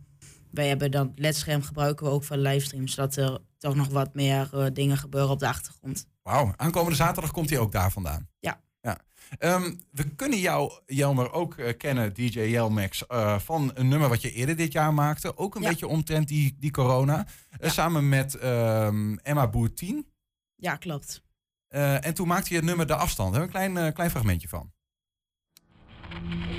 [0.51, 4.49] wij hebben dan ledscherm gebruiken we ook voor livestreams, zodat er toch nog wat meer
[4.53, 6.07] uh, dingen gebeuren op de achtergrond.
[6.21, 8.27] Wauw, aankomende zaterdag komt hij ook daar vandaan.
[8.39, 8.61] Ja.
[8.81, 8.97] ja.
[9.39, 14.21] Um, we kunnen jou, Jelmer, ook uh, kennen, DJ Jelmax, uh, van een nummer wat
[14.21, 15.37] je eerder dit jaar maakte.
[15.37, 15.69] Ook een ja.
[15.69, 17.27] beetje omtrent die, die corona.
[17.59, 17.69] Ja.
[17.69, 20.07] samen met um, Emma Boertien.
[20.55, 21.21] Ja, klopt.
[21.67, 23.33] en toen maakte je het nummer De Afstand.
[23.33, 24.71] Daar hebben we een klein, klein fragmentje van.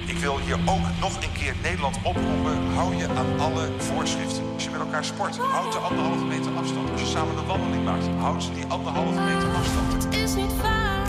[0.07, 2.73] Ik wil hier ook nog een keer Nederland oproepen.
[2.75, 4.43] Hou je aan alle voorschriften.
[4.55, 6.91] Als je met elkaar sport, houd de anderhalve meter afstand.
[6.91, 10.05] Als je samen een wandeling maakt, houd die anderhalve meter afstand.
[10.05, 11.09] Het is niet waar,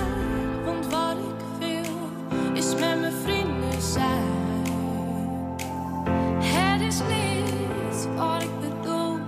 [0.66, 2.10] want wat ik wil
[2.54, 4.40] is met mijn vrienden zijn.
[6.40, 9.20] Het is niet wat ik bedoel,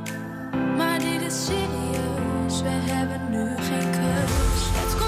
[0.78, 2.62] maar dit is serieus.
[2.62, 5.03] We hebben nu geen keus.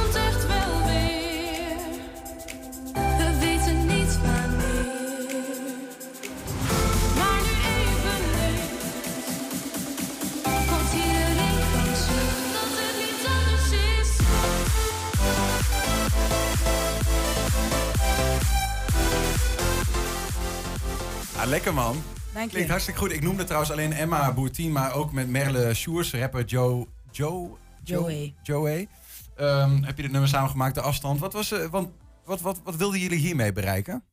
[21.56, 22.04] Lekker man.
[22.34, 22.72] Dank Klinkt je.
[22.72, 23.12] hartstikke goed.
[23.12, 26.88] Ik noemde trouwens alleen Emma Boertien, maar ook met Merle Sjoers, rapper Joe...
[27.12, 27.50] Joe?
[27.84, 28.34] Joey.
[28.44, 28.88] Joey.
[29.36, 31.20] Ehm, heb je dit nummer samengemaakt, de afstand.
[31.20, 31.90] Wat, was, eh, want,
[32.26, 34.04] wat, wat, wat wilden jullie hiermee bereiken?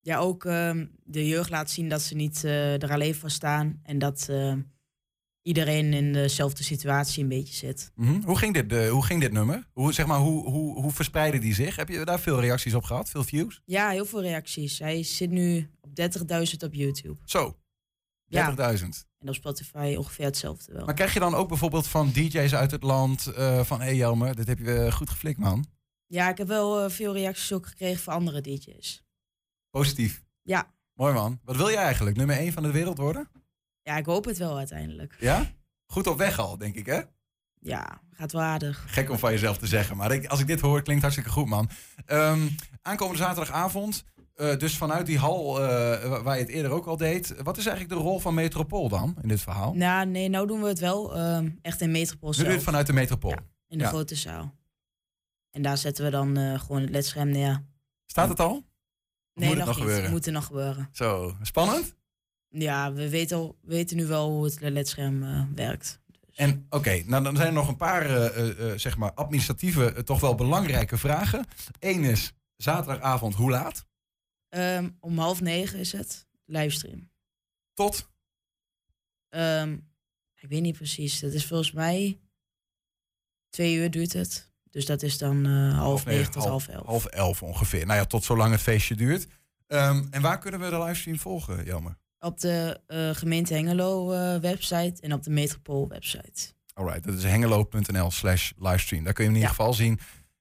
[0.00, 3.80] Ja, ook ehm, de jeugd laat zien dat ze niet eh, er alleen voor staan.
[3.82, 4.54] En dat eh,
[5.42, 7.92] iedereen in dezelfde situatie een beetje zit.
[7.94, 8.22] Mhm.
[8.22, 9.68] hoe, ging dit, eh, hoe ging dit nummer?
[9.72, 11.76] Hoe, zeg maar, hoe, hoe, hoe verspreidde die zich?
[11.76, 13.10] Heb je daar veel reacties op gehad?
[13.10, 13.62] Veel views?
[13.64, 14.78] Ja, heel veel reacties.
[14.78, 17.18] Hij zit nu op 30.000 op YouTube.
[17.24, 17.56] Zo, 30.000.
[18.26, 18.76] Ja.
[19.18, 20.84] En op Spotify ongeveer hetzelfde wel.
[20.84, 23.78] Maar krijg je dan ook bijvoorbeeld van DJ's uit het land eh, van...
[23.80, 25.66] hé hey Jelmer, dit heb je eh, goed geflikt man.
[26.06, 29.04] Ja, ik heb wel veel reacties ook gekregen van andere DJ's.
[29.70, 30.22] Positief.
[30.42, 30.74] Ja.
[30.94, 31.40] Mooi man.
[31.44, 32.16] Wat wil je eigenlijk?
[32.16, 33.28] Nummer 1 van de wereld worden?
[33.90, 35.16] Ja, ik hoop het wel uiteindelijk.
[35.20, 35.50] Ja?
[35.86, 37.00] Goed op weg al, denk ik hè?
[37.62, 38.84] Ja, gaat wel aardig.
[38.88, 39.96] Gek om van jezelf te zeggen.
[39.96, 41.70] Maar ik, als ik dit hoor, klinkt hartstikke goed, man.
[42.06, 42.48] Ehm,
[42.82, 44.04] aankomende zaterdagavond.
[44.34, 47.34] eh, dus vanuit die hal eh, waar je het eerder ook al deed.
[47.42, 49.74] Wat is eigenlijk de rol van Metropool dan in dit verhaal?
[49.74, 52.48] Nou, nee, nou doen we het wel ehm, echt in Metropool Nu zelf.
[52.54, 53.30] het vanuit de Metropool.
[53.30, 53.36] Ja.
[53.68, 53.90] In de Ja.
[53.90, 54.54] grote zaal.
[55.50, 57.64] En daar zetten we dan eh, gewoon het ledscherm neer.
[58.06, 58.64] Staat het al?
[59.34, 59.84] Nee, moet het nog niet.
[59.84, 60.10] gebeuren?
[60.10, 60.88] Moet er nog gebeuren.
[60.92, 61.94] Zo, spannend.
[62.52, 66.00] Ja, we weten, al, we weten nu wel hoe het ledscherm eh, werkt.
[66.34, 70.20] En oké, nou dan zijn er nog een paar eh, eh, zeg maar administratieve, toch
[70.20, 71.46] wel belangrijke vragen.
[71.78, 73.86] Eén is, Zaterdagavond, hoe laat?
[74.48, 76.28] Ehm, om half negen is het.
[76.44, 77.10] Livestream.
[77.74, 78.10] Tot?
[79.28, 79.72] Ehm,
[80.34, 81.20] ik weet niet precies.
[81.20, 82.20] Dat is volgens mij
[83.48, 84.52] twee uur duurt het.
[84.70, 86.86] Dus dat is dan half negen tot half elf.
[86.86, 87.86] Half elf ongeveer.
[87.86, 89.26] Nou ja, tot zolang het feestje duurt.
[89.66, 91.99] Ehm, en waar kunnen we de livestream volgen, Jammer?
[92.20, 96.52] Op de eh, gemeente Hengelo eh, website en op de Metropool website.
[96.74, 99.04] Alright, dat is hengelo.nl slash livestream.
[99.04, 99.98] Daar kun je hem in ieder geval zien.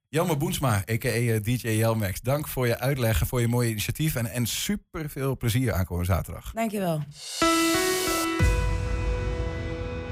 [0.09, 1.39] Jelmer Boensma, a.k.a.
[1.39, 2.21] DJ Jelmax.
[2.21, 4.15] Dank voor je uitleg en voor je mooie initiatief.
[4.15, 6.51] En, en super veel plezier aankomende zaterdag.
[6.53, 7.03] Dankjewel.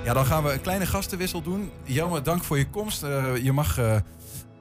[0.04, 1.72] Ja, dan gaan we een kleine gastenwissel doen.
[1.84, 3.04] Jelmer, dank voor je komst.
[3.04, 3.96] Eh, je mag eh,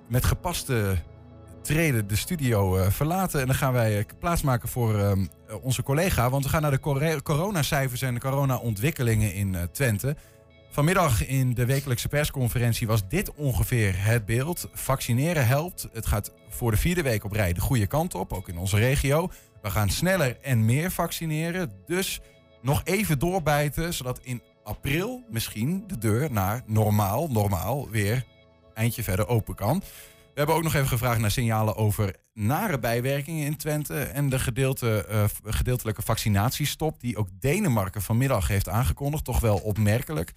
[0.09, 0.97] met gepaste
[1.67, 3.41] treden de studio eh, verlaten.
[3.41, 6.31] En dan gaan wij eh, plaatsmaken voor ehm, eh, onze collega.
[6.31, 10.17] Want we gaan naar de cor- coronacijfers en de corona-ontwikkelingen in Twente.
[10.71, 14.69] Vanmiddag in de wekelijkse persconferentie was dit ongeveer het beeld.
[14.73, 15.89] Vaccineren helpt.
[15.93, 18.77] Het gaat voor de vierde week op rij de goede kant op, ook in onze
[18.77, 19.31] regio.
[19.63, 21.73] We gaan sneller en meer vaccineren.
[21.87, 22.21] Dus
[22.63, 28.25] nog even doorbijten, zodat in april misschien de deur naar normaal, normaal weer
[28.75, 29.83] eindje verder open kan.
[30.37, 34.39] We hebben ook nog even gevraagd naar signalen over nare bijwerkingen in Twente en de
[34.39, 39.25] gedeelte, eh, gedeeltelijke vaccinatiestop die ook Denemarken vanmiddag heeft aangekondigd.
[39.25, 40.33] Toch wel opmerkelijk.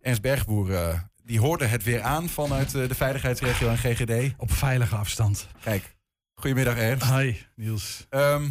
[0.00, 4.34] Ernst Bergboer, eh, die hoorde het weer aan vanuit eh, de veiligheidsregio en GGD.
[4.36, 5.48] Op veilige afstand.
[5.60, 5.96] Kijk,
[6.34, 7.10] goedemiddag Ernst.
[7.10, 8.06] Hi, Niels.
[8.10, 8.48] Ehm,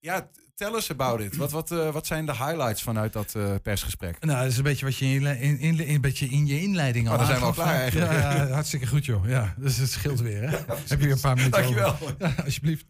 [0.00, 0.28] ja,
[0.58, 1.36] tell us about it.
[1.36, 4.24] Wat, wat, eh, wat zijn de highlights vanuit dat eh, persgesprek?
[4.24, 6.60] Nou, dat is een beetje wat je in, je in, in, een beetje in je
[6.60, 8.12] inleiding al Oh, dan zijn we al klaar eigenlijk.
[8.12, 9.28] Ja, ja, hartstikke goed joh.
[9.28, 10.40] Ja, dus het scheelt weer.
[10.40, 10.56] Hè?
[10.66, 11.92] Heb je weer een paar minuten Dankjewel.
[11.92, 12.14] over.
[12.18, 12.86] Ja, alsjeblieft.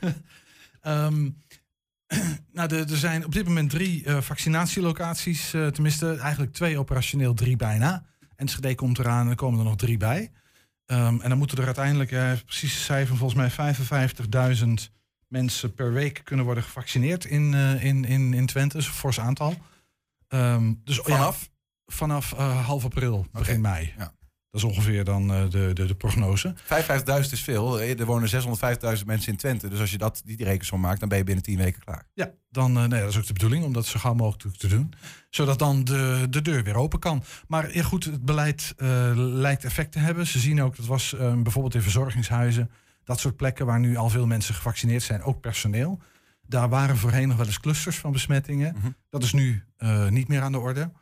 [0.80, 1.30] Ehm,
[2.52, 5.50] nou, er zijn op dit moment drie eh, vaccinatielocaties.
[5.50, 8.04] tenminste, eigenlijk twee operationeel, drie bijna.
[8.36, 10.32] Enschede komt eraan en er komen er nog drie bij.
[10.86, 13.74] Ehm, en dan moeten er uiteindelijk, precies cijfer, volgens mij
[14.56, 14.90] 55.000
[15.32, 18.78] mensen per week kunnen worden gevaccineerd in, eh, in, in, in Twente.
[18.78, 19.54] Is een fors aantal.
[20.28, 21.50] Ehm, dus, ja, Vanaf?
[21.86, 23.92] vanaf eh, half april, begin mei.
[23.98, 24.14] Ja.
[24.50, 26.54] Dat is ongeveer dan eh, de, de, de prognose.
[26.56, 27.80] 55.000 is veel.
[27.80, 29.68] Er wonen 650.000 mensen in Twente.
[29.68, 32.06] Dus als je dat, die rekensom maakt, dan ben je binnen 10 weken klaar.
[32.14, 34.92] Ja, dan, nee, dat is ook de bedoeling om dat zo gauw mogelijk te doen.
[35.30, 37.24] Zodat dan de, de deur weer open kan.
[37.46, 38.74] Maar ja, goed, het beleid
[39.16, 40.26] lijkt effect te hebben.
[40.26, 42.70] Ze zien ook, dat was eh, bijvoorbeeld in verzorgingshuizen,
[43.04, 46.00] dat soort plekken waar nu al veel mensen gevaccineerd zijn, ook personeel.
[46.46, 48.74] Daar waren voorheen nog wel eens clusters van besmettingen.
[48.76, 48.90] Mhm.
[49.10, 50.92] Dat is nu eh, niet meer aan de orde.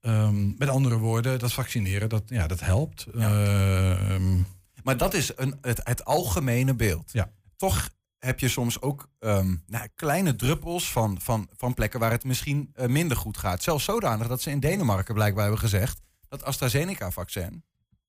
[0.00, 3.06] Ehm, met andere woorden, dat vaccineren, dat, ja, dat helpt.
[3.06, 4.40] Ehm,
[4.82, 7.12] Maar dat is een, het, het algemene beeld.
[7.12, 7.30] Ja.
[7.56, 12.24] Toch heb je soms ook ehm, nou, kleine druppels van, van, van plekken waar het
[12.24, 13.62] misschien eh, minder goed gaat.
[13.62, 16.00] Zelfs zodanig dat ze in Denemarken blijkbaar hebben gezegd...
[16.28, 17.64] dat AstraZeneca-vaccin,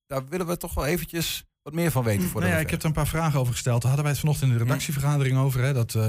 [0.06, 2.28] daar willen we toch wel eventjes wat meer van weten.
[2.28, 3.82] Voor Nou ja, ik heb er een paar vragen over gesteld.
[3.82, 5.62] Daar hadden wij het vanochtend in de redactievergadering over.
[5.62, 6.08] Hè, dat, eh,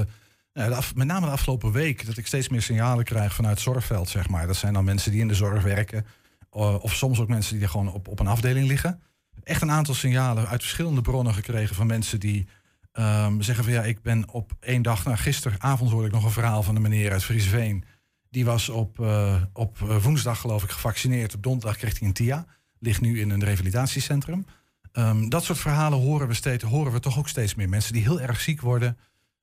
[0.52, 3.64] nou, de met name de afgelopen week dat ik steeds meer signalen krijg vanuit het
[3.64, 4.08] zorgveld.
[4.08, 4.46] Zeg maar.
[4.46, 6.06] Dat zijn dan mensen die in de zorg werken.
[6.50, 9.00] eh, of soms ook mensen die er gewoon op, op een afdeling liggen.
[9.42, 12.46] Echt een aantal signalen uit verschillende bronnen gekregen van mensen die
[12.92, 15.04] ehm, zeggen van ja, ik ben op één dag.
[15.04, 17.84] Nou, gisteravond hoorde ik nog een verhaal van een meneer uit Friesveen.
[18.30, 21.34] Die was op, eh, op woensdag geloof ik gevaccineerd.
[21.34, 22.46] Op donderdag kreeg hij een TIA.
[22.78, 24.46] Ligt nu in een revalidatiecentrum.
[24.92, 27.68] Ehm, dat soort verhalen horen we, steeds, horen we toch ook steeds meer.
[27.68, 28.98] Mensen die heel erg ziek worden,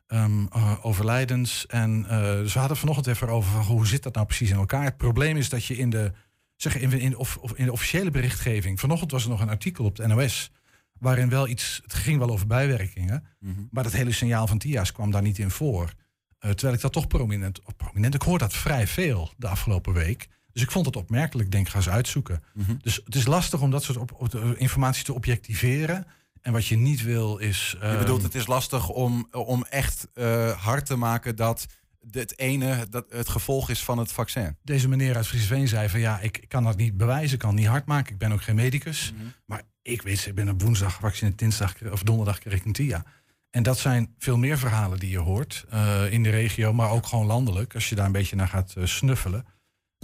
[0.08, 1.66] eh, overlijdens.
[1.66, 4.56] En eh, dus we hadden vanochtend even over van, hoe zit dat nou precies in
[4.56, 4.84] elkaar.
[4.84, 6.12] Het probleem is dat je in de,
[6.56, 8.80] zeg, in, in, of, of in de officiële berichtgeving...
[8.80, 10.52] Vanochtend was er nog een artikel op de NOS...
[11.00, 13.24] waarin wel iets, het ging wel over bijwerkingen...
[13.40, 13.62] Mhm.
[13.72, 15.94] maar dat hele signaal van TIA's kwam daar niet in voor.
[16.40, 18.14] Eh, terwijl ik dat toch prominent, prominent...
[18.14, 20.28] Ik hoor dat vrij veel de afgelopen week...
[20.58, 21.52] Dus ik vond het opmerkelijk.
[21.52, 22.44] Denk, ga eens uitzoeken.
[22.54, 22.76] Mhm.
[22.82, 26.08] Dus het is lastig om dat soort op, op- de informatie te objectiveren.
[26.42, 27.76] En wat je niet wil is...
[27.80, 31.66] Je ehm, bedoelt, het is lastig om, om echt eh, hard te maken dat
[32.12, 34.58] het ene dat het gevolg is van het vaccin.
[34.64, 37.60] Deze meneer uit Friesveen zei van ja, ik kan dat niet bewijzen, ik kan het
[37.60, 38.14] niet hard maken.
[38.14, 39.14] Ik ben ook geen medicus.
[39.16, 39.26] Mhm.
[39.46, 43.04] Maar ik weet, ik ben op woensdag gevaccineerd, dinsdag of donderdag kreeg ik een TIA.
[43.50, 47.06] En dat zijn veel meer verhalen die je hoort eh, in de regio, maar ook
[47.06, 47.74] gewoon landelijk.
[47.74, 49.46] Als je daar een beetje naar gaat eh, snuffelen.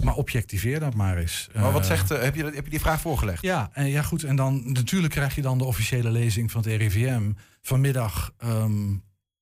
[0.02, 1.48] Maar objectiveer dat maar eens.
[1.54, 3.42] Maar wat Eh, zegt, eh, heb, je, heb je die vraag voorgelegd?
[3.42, 4.22] Ja, en ja, goed.
[4.22, 7.32] En dan natuurlijk krijg je dan de officiële lezing van het RIVM.
[7.62, 8.86] Vanmiddag, ehm,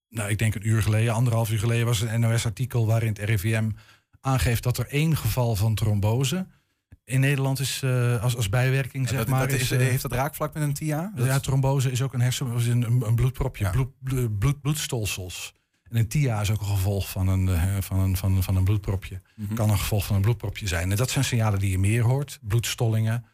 [0.09, 3.71] nou, ik denk een uur geleden, anderhalf uur geleden, was een NOS-artikel waarin het RIVM
[4.21, 6.47] aangeeft dat er één geval van trombose
[7.05, 9.49] in Nederland is eh, als, als bijwerking, zeg dat, maar.
[9.49, 11.13] dat is, heeft dat raakvlak met een TIA?
[11.17, 13.71] Dat ja, trombose is ook een hersen, is een, een bloedpropje, Ja.
[13.71, 15.55] bloed, bloed, bloed- bloedstolsels.
[15.93, 18.57] En een TIA is ook een gevolg van een, eh, van een, van, een- van
[18.57, 19.21] een bloedpropje.
[19.37, 19.55] Mhm.
[19.55, 20.91] Kan een gevolg van een bloedpropje zijn.
[20.91, 22.39] En dat zijn signalen die je meer hoort.
[22.43, 23.25] Bloedstollingen,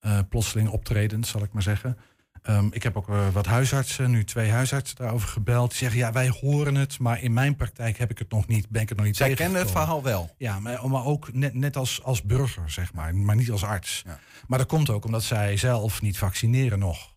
[0.00, 1.98] eh, plotseling optredens, zal ik maar zeggen.
[2.42, 5.68] Ehm, ik heb ook eh, wat huisartsen, nu twee huisartsen daarover gebeld.
[5.70, 8.68] Die zeggen, ja, wij horen het, maar in mijn praktijk heb ik het nog niet,
[8.68, 10.34] ben ik het nog niet Zij kennen het verhaal wel.
[10.38, 14.02] Ja, maar, maar ook net, net als, als burger, zeg maar, maar niet als arts.
[14.06, 14.18] Ja.
[14.46, 17.09] Maar dat komt ook omdat zij zelf niet vaccineren nog.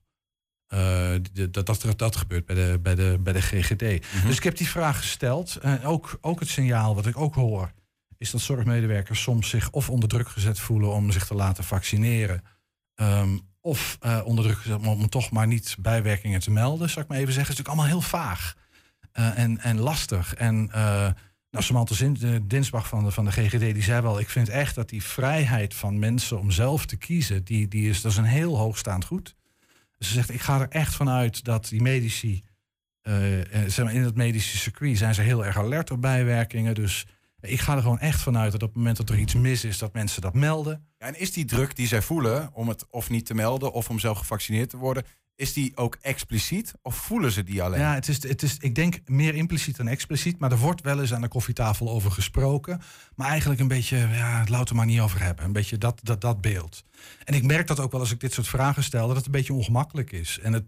[0.73, 3.81] Eh, dat, dat, dat gebeurt bij de, bij de, bij de GGD.
[3.81, 4.27] Mhm.
[4.27, 5.55] Dus ik heb die vraag gesteld.
[5.55, 7.71] En ook, ook het signaal wat ik ook hoor,
[8.17, 12.43] is dat zorgmedewerkers soms zich of onder druk gezet voelen om zich te laten vaccineren.
[12.95, 17.11] ehm, of eh, onder druk gezet om, toch maar niet bijwerkingen te melden, zou ik
[17.11, 17.53] maar even zeggen.
[17.53, 18.55] Het is natuurlijk allemaal heel vaag
[19.11, 20.33] eh, en, en lastig.
[20.33, 21.09] En uh,
[21.51, 24.19] nou, Samantha eh, Dinsbach van de, van de GGD die zei wel...
[24.19, 27.43] ik vind echt dat die vrijheid van mensen om zelf te kiezen...
[27.43, 29.35] Die, die is, dat is een heel hoogstaand goed.
[30.03, 32.43] Ze zegt, ik ga er echt vanuit dat die medici...
[33.01, 36.75] eh, eh, zeg maar, in het medische circuit zijn ze heel erg alert op bijwerkingen.
[36.75, 37.05] Dus
[37.39, 39.77] ik ga er gewoon echt vanuit dat op het moment dat er iets mis is...
[39.77, 40.87] dat mensen dat melden.
[40.97, 43.71] Ja, en is die druk die zij voelen om het of niet te melden...
[43.71, 45.03] of om zelf gevaccineerd te worden...
[45.35, 47.79] is die ook expliciet of voelen ze die alleen?
[47.79, 50.39] Ja, het is, het is, ik denk meer impliciet dan expliciet.
[50.39, 52.81] Maar er wordt wel eens aan de koffietafel over gesproken.
[53.15, 55.45] Maar eigenlijk een beetje, ja, het laat er maar niet over hebben.
[55.45, 56.83] Een beetje dat, dat, dat beeld.
[57.23, 59.31] En ik merk dat ook wel als ik dit soort vragen stel, dat het een
[59.31, 60.39] beetje ongemakkelijk is.
[60.39, 60.65] En het,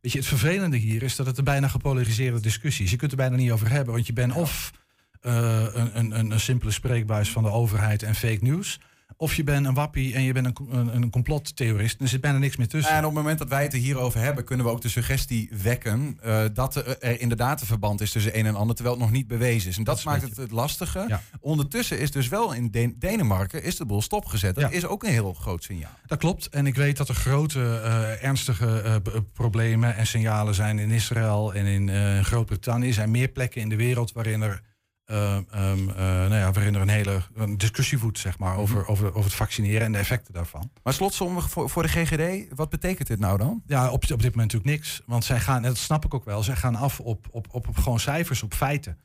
[0.00, 2.90] weet je, het vervelende hier is dat het een bijna gepolariseerde discussie is.
[2.90, 4.70] Je kunt er bijna niet over hebben, want je bent of
[5.22, 8.80] uh, een, een, een simpele spreekbuis van de overheid en fake news.
[9.16, 12.00] Of je bent een wappie en je bent een, een, een complottheorist.
[12.00, 12.92] Er zit bijna niks meer tussen.
[12.92, 15.50] En op het moment dat wij het er hierover hebben, kunnen we ook de suggestie
[15.62, 19.04] wekken uh, dat er, er, inderdaad een verband is tussen een en ander, terwijl het
[19.04, 19.76] nog niet bewezen is.
[19.76, 21.04] En dat, dat maakt het het lastige.
[21.08, 21.22] Ja.
[21.40, 24.54] Ondertussen is dus wel in Den Denemarken is de boel stopgezet.
[24.54, 24.76] Dat ja.
[24.76, 25.92] is ook een heel groot signaal.
[26.06, 26.48] Dat klopt.
[26.48, 31.54] En ik weet dat er grote, uh, ernstige uh, problemen en signalen zijn in Israël
[31.54, 32.88] en in Groot-Brittannië.
[32.88, 34.62] Er zijn meer plekken in de wereld waarin er
[35.10, 35.46] um,
[35.88, 39.24] uh, nou ja, waarin er een hele een discussie voedt zeg maar, over, over, over
[39.24, 40.70] het vaccineren en de effecten daarvan.
[40.82, 43.62] Maar slotsommig voor, voor de GGD, wat betekent dit nou dan?
[43.66, 45.02] Ja, op, op dit moment natuurlijk niks.
[45.06, 47.68] Want zij gaan, en dat snap ik ook wel, zij gaan af op, op, op,
[47.68, 48.98] op gewoon cijfers, op feiten.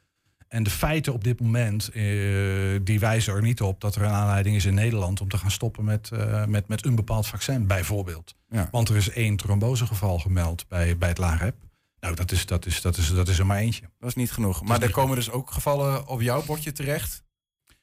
[0.47, 4.09] En de feiten op dit moment, uh, die wijzen er niet op dat er een
[4.09, 7.67] aanleiding is in Nederland om te gaan stoppen met, uh, met, met een bepaald vaccin,
[7.67, 8.35] bijvoorbeeld.
[8.49, 8.67] Ja.
[8.71, 11.55] Want er is één trombosegeval gemeld bij, bij het LAREP.
[12.03, 13.89] Nou, dat is, dat, is, dat, is, dat is er maar eentje.
[13.99, 14.63] Dat is niet genoeg.
[14.63, 17.23] Maar er komen dus ook gevallen op jouw bordje terecht.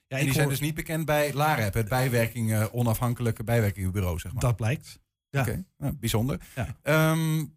[0.06, 4.32] Ja, en die zijn dus niet bekend bij LAREP, het bijwerking, uh, onafhankelijke bijwerkingbureau, zeg
[4.32, 4.42] maar.
[4.42, 5.00] Dat blijkt.
[5.30, 5.40] Ja.
[5.40, 5.64] Oké, okay.
[5.78, 6.40] nou, bijzonder.
[6.54, 7.56] Ja, um,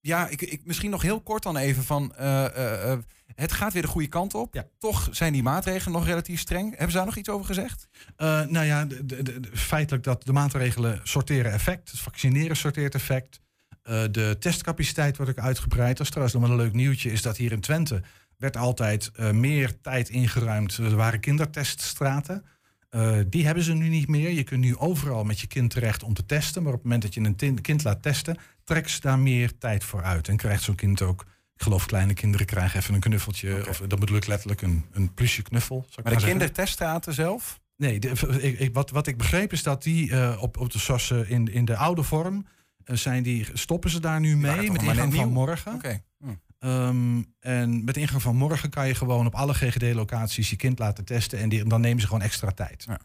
[0.00, 2.14] ja ik, ik, misschien nog heel kort dan even van...
[2.20, 2.98] Uh, uh,
[3.34, 4.54] het gaat weer de goede kant op.
[4.54, 4.66] Ja.
[4.78, 6.70] Toch zijn die maatregelen nog relatief streng.
[6.70, 7.88] Hebben ze daar nog iets over gezegd?
[8.16, 11.90] nou ja, de, de, de, feitelijk dat de maatregelen sorteren effect.
[11.90, 13.42] Het vaccineren sorteert effect.
[13.90, 15.96] Uh, de testcapaciteit wordt ook uitgebreid.
[15.96, 18.02] Dat is trouwens nog een leuk nieuwtje, is dat hier in Twente
[18.36, 20.76] werd altijd uh, meer tijd ingeruimd.
[20.76, 22.44] Er waren kinderteststraten.
[22.90, 24.30] Uh, die hebben ze nu niet meer.
[24.30, 26.62] Je kunt nu overal met je kind terecht om te testen.
[26.62, 29.84] Maar op het moment dat je een kind laat testen, trekt ze daar meer tijd
[29.84, 30.28] voor uit.
[30.28, 33.54] En krijgt zo'n kind ook, ik geloof kleine kinderen krijgen even een knuffeltje.
[33.54, 33.68] Okay.
[33.68, 35.86] Of dat bedoel ik letterlijk een, een plusje knuffel.
[35.94, 37.60] maar, maar de kinderteststraten zelf?
[37.76, 40.78] Nee, de, ik, ik, wat, wat ik begreep is dat die uh, op, op de,
[40.78, 42.46] zoals, in, in de oude vorm
[42.84, 45.74] zijn die, stoppen ze daar nu mee met ingang van morgen.
[45.74, 46.02] Okay.
[46.18, 46.28] Hm.
[46.58, 51.04] Um, en met ingang van morgen kan je gewoon op alle GGD-locaties je kind laten
[51.04, 51.38] testen.
[51.38, 52.86] En die, dan nemen ze gewoon extra tijd.
[52.86, 53.00] Ja.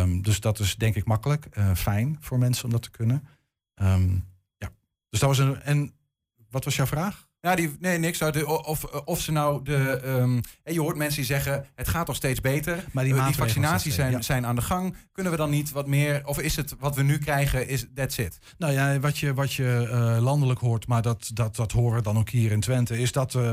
[0.00, 3.28] Um, dus dat is denk ik makkelijk, uh, fijn voor mensen om dat te kunnen.
[3.74, 4.24] Um,
[4.56, 4.70] ja.
[5.08, 5.62] Dus dat was een.
[5.62, 5.92] En
[6.50, 7.27] wat was jouw vraag?
[7.40, 8.22] Ja, die, nee, niks.
[8.22, 10.00] Uit de, of, of ze nou de.
[10.06, 12.84] Um, je hoort mensen die zeggen: het gaat toch steeds beter.
[12.92, 14.22] Maar die, uh, die vaccinaties zijn, ja.
[14.22, 14.96] zijn aan de gang.
[15.12, 16.26] Kunnen we dan niet wat meer.
[16.26, 18.38] Of is het wat we nu krijgen, is that's it?
[18.58, 22.02] Nou ja, wat je, wat je uh, landelijk hoort, maar dat, dat, dat horen we
[22.02, 23.34] dan ook hier in Twente, is dat.
[23.34, 23.50] Uh,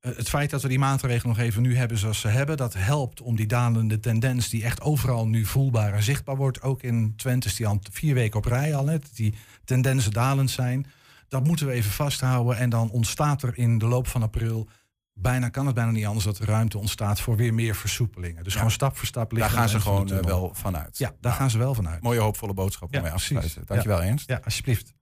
[0.00, 3.20] het feit dat we die maatregelen nog even nu hebben zoals ze hebben, dat helpt
[3.20, 6.62] om die dalende tendens die echt overal nu voelbaar en zichtbaar wordt.
[6.62, 10.50] Ook in Twente is die al vier weken op rij al, net, die tendensen dalend
[10.50, 10.86] zijn
[11.32, 12.56] dat moeten we even vasthouden.
[12.56, 14.68] En dan ontstaat er in de loop van april.
[15.14, 18.44] Bijna kan het bijna niet anders dat er ruimte ontstaat voor weer meer versoepelingen.
[18.44, 18.58] Dus ja.
[18.58, 19.50] gewoon stap voor stap liggen.
[19.50, 20.98] Daar gaan ze gewoon uh, wel vanuit.
[20.98, 22.02] Ja, daar gaan ze wel vanuit.
[22.02, 23.62] Mooie hoopvolle boodschap om ja, mee af te sluiten.
[23.66, 24.02] Dankjewel.
[24.02, 24.28] Ernst.
[24.28, 24.94] Ja, alsjeblieft.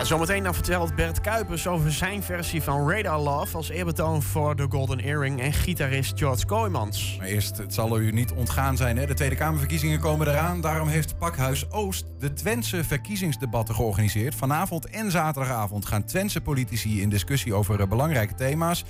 [0.00, 3.56] Ja, zometeen dan vertelt Bert Kuipers over zijn versie van Radar Love...
[3.56, 7.16] als eerbetoon voor de Golden Earring en gitarist George Kooijmans.
[7.18, 9.06] Maar eerst, het zal u niet ontgaan zijn, hè?
[9.06, 10.60] de Tweede Kamerverkiezingen komen eraan.
[10.60, 14.34] Daarom heeft Pakhuis Oost de Twentse verkiezingsdebatten georganiseerd.
[14.34, 18.84] Vanavond en zaterdagavond gaan Twentse politici in discussie over belangrijke thema's.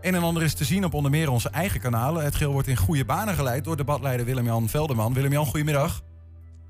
[0.00, 2.24] Een en ander is te zien op onder meer onze eigen kanalen.
[2.24, 5.14] Het geel wordt in goede banen geleid door debatleider Willem-Jan Velderman.
[5.14, 6.02] Willem-Jan, goedemiddag.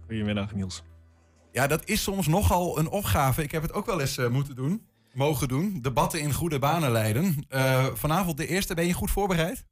[0.07, 0.83] Goedemiddag, Niels.
[1.55, 3.43] Ja, dat is soms nogal een opgave.
[3.43, 5.79] Ik heb het ook wel eens uh, moeten doen, mogen doen.
[5.83, 7.47] Debatten in goede banen leiden.
[7.49, 9.67] Uh, vanavond de eerste, ben je goed voorbereid?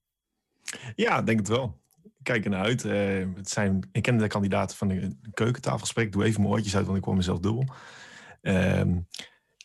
[0.95, 1.81] Ja, denk het wel.
[2.03, 2.85] ik kijk ernaar uit.
[2.85, 6.13] Eh, het zijn, ik ken de kandidaten van de, keukentafelgesprek.
[6.13, 7.65] Doe even mijn oortjes uit, want ik hoor mezelf dubbel.
[8.43, 8.99] Ehm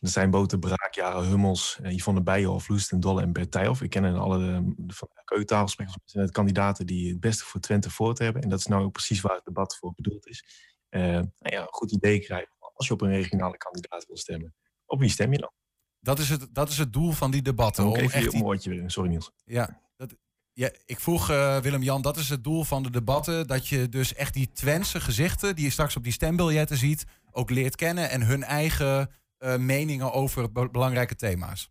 [0.02, 3.82] er zijn Boten Braak, Jara Hummels, uh, Yvonne Bijenhoff, Loes ten Dolle en Bert.
[3.82, 6.32] Ik ken alle de, van de keukentafelgesprek.
[6.32, 8.42] Kandidaten die het beste voor Twente voor te hebben.
[8.42, 10.67] En dat is nou ook precies waar het debat voor bedoeld is.
[10.90, 14.56] Eh, nou ja, een goed idee krijgen als je op een regionale kandidaat wil stemmen.
[14.86, 15.52] Op wie stem je dan?
[16.00, 17.88] Dat is het, dat is het doel van die debatten.
[17.96, 18.92] Even echt je die- woordje weer.
[18.92, 19.32] Sorry Niels.
[19.46, 20.16] Ja, dat,
[20.54, 23.48] ja ik vroeg eh, Willem-Jan, dat is het doel van de debatten.
[23.48, 27.50] Dat je dus echt die Twentse gezichten, die je straks op die stembiljetten ziet, ook
[27.50, 28.10] leert kennen.
[28.10, 31.70] En hun eigen eh, meningen over be- belangrijke thema's.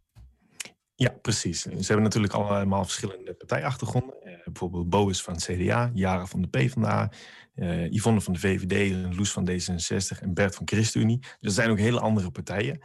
[0.98, 1.60] Ja, precies.
[1.62, 4.22] Ze hebben natuurlijk allemaal verschillende partijachtergronden.
[4.22, 7.10] Eh, bijvoorbeeld Bo is van het CDA, Jara van de PvdA,
[7.54, 11.18] eh Yvonne van de VVD, Loes van D66 en Bert van ChristenUnie.
[11.18, 12.80] Dus er zijn ook hele andere partijen.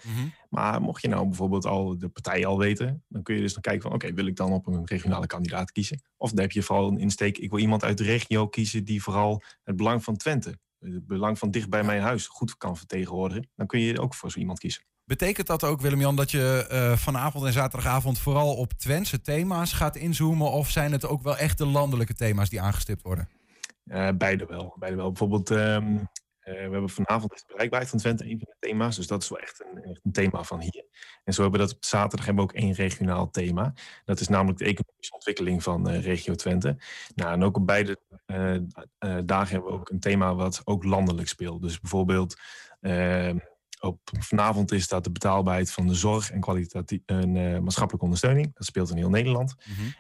[0.50, 3.62] Maar mocht je nou bijvoorbeeld al de partij al weten, dan kun je dus dan
[3.62, 6.02] kijken van oké, wil ik dan op een regionale kandidaat kiezen?
[6.18, 9.04] Of dan heb je vooral een insteek, ik wil iemand uit de regio kiezen die
[9.04, 13.50] vooral het belang van Twente, het belang van dicht bij mijn huis goed kan vertegenwoordigen.
[13.56, 14.84] Dan kun je ook voor zo iemand kiezen.
[15.12, 19.96] Betekent dat ook, Willem-Jan, dat je eh, vanavond en zaterdagavond vooral op Twentse thema's gaat
[19.96, 20.52] inzoomen?
[20.52, 23.30] Of zijn het ook wel echt de landelijke thema's die aangestipt worden?
[23.86, 24.76] Eh, beide wel.
[24.80, 25.08] Beide wel.
[25.08, 25.98] Bijvoorbeeld, ehm,
[26.40, 28.96] eh, we hebben vanavond de bereikbaarheid van Twente een van de thema's.
[28.96, 30.86] Dus dat is wel echt een, echt een thema van hier.
[31.24, 33.74] En zo hebben we dat op zaterdag hebben we ook één regionaal thema.
[34.06, 36.78] Dat is namelijk de economische ontwikkeling van regio Twente.
[37.16, 38.00] Nou, en ook op beide
[39.26, 41.62] dagen hebben we ook een thema wat ook landelijk speelt.
[41.62, 42.40] Dus bijvoorbeeld
[42.82, 43.38] ehm,
[43.82, 48.54] op vanavond is dat de betaalbaarheid van de zorg en kwalitatief en eh, maatschappelijke ondersteuning.
[48.56, 49.56] Dat speelt in heel Nederland.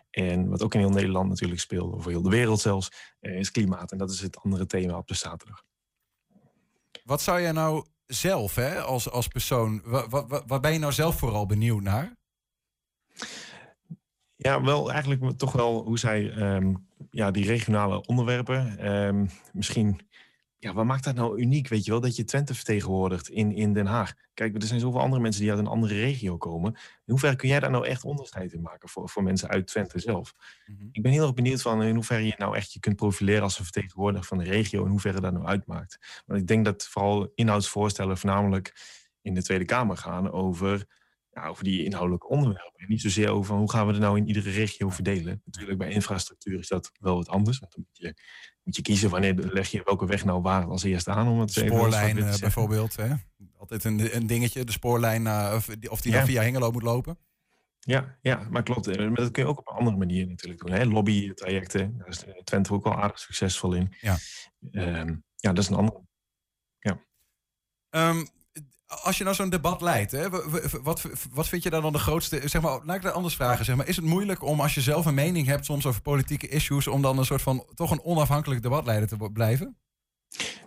[0.09, 3.51] En wat ook in heel Nederland natuurlijk speelt, of heel de wereld zelfs, eh, is
[3.51, 3.91] klimaat.
[3.91, 5.63] En dat is het andere thema op de zaterdag.
[7.03, 10.79] Wat zou jij nou zelf, hè, als, als persoon, wa- wa- wa- waar ben je
[10.79, 12.15] nou zelf vooral benieuwd naar?
[14.35, 16.73] Ja, wel eigenlijk toch wel hoe zij ehm,
[17.11, 18.77] ja, die regionale onderwerpen.
[18.77, 19.99] ehm, misschien,
[20.63, 21.67] ja, wat maakt dat nou uniek?
[21.67, 24.13] Weet je wel, dat je Twente vertegenwoordigt in, in Den Haag.
[24.33, 26.71] Kijk, er zijn zoveel andere mensen die uit een andere regio komen.
[26.73, 29.99] In hoeverre kun jij daar nou echt onderscheid in maken voor, voor mensen uit Twente
[29.99, 30.33] zelf?
[30.91, 33.57] Ik ben heel erg benieuwd van in hoeverre je nou echt je kunt profileren als
[33.57, 34.83] een vertegenwoordiger van de regio.
[34.83, 36.23] En hoeverre dat nou uitmaakt.
[36.25, 38.75] Want ik denk dat vooral inhoudsvoorstellen voornamelijk
[39.21, 40.87] in de Tweede Kamer gaan over
[41.31, 42.79] ja, over die inhoudelijke onderwerpen.
[42.79, 45.41] En niet zozeer over hoe gaan we er nou in iedere regio verdelen.
[45.45, 47.59] Natuurlijk, bij infrastructuur is dat wel wat anders.
[47.59, 48.13] Want dan moet je,
[48.63, 51.27] moet je kiezen wanneer leg je welke weg nou waar als eerste aan.
[51.27, 52.95] Om het even Spoorlijn te eh, bijvoorbeeld.
[52.95, 53.13] Hè?
[53.57, 56.17] Altijd een, een dingetje, de spoorlijn, of, die- of die Ja.
[56.17, 57.17] dan via Hengelo moet lopen.
[57.79, 58.87] Ja, ja, maar klopt.
[58.87, 60.71] Eh, Maar dat kun je ook op een andere manier natuurlijk doen.
[60.71, 60.83] Hè?
[60.85, 63.95] Lobbytrajecten, daar is eh, Twente ook wel aardig succesvol in.
[64.01, 64.17] Ja,
[64.71, 66.01] Ehm, ja dat is een andere.
[67.89, 68.25] Ehm,
[69.01, 70.29] als je nou zo'n debat leidt, hè,
[70.81, 71.01] wat,
[71.31, 72.47] wat vind je daar dan de grootste...
[72.47, 73.65] Zeg maar, laat ik dat anders vragen.
[73.65, 76.47] Zeg maar, is het moeilijk om als je zelf een mening hebt soms over politieke
[76.47, 76.87] issues...
[76.87, 79.77] om dan een soort van toch een onafhankelijk debatleider te blijven?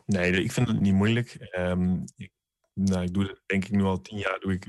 [0.06, 1.36] Nee, ik vind het niet moeilijk.
[1.38, 2.30] Ehm, ik,
[2.72, 4.66] nou, ik doe dat denk ik nu al tien jaar doe ik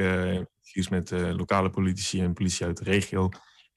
[0.75, 3.29] interviews met eh, lokale politici en politie uit de regio.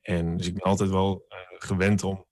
[0.02, 2.26] En dus ik ben altijd wel eh, gewend om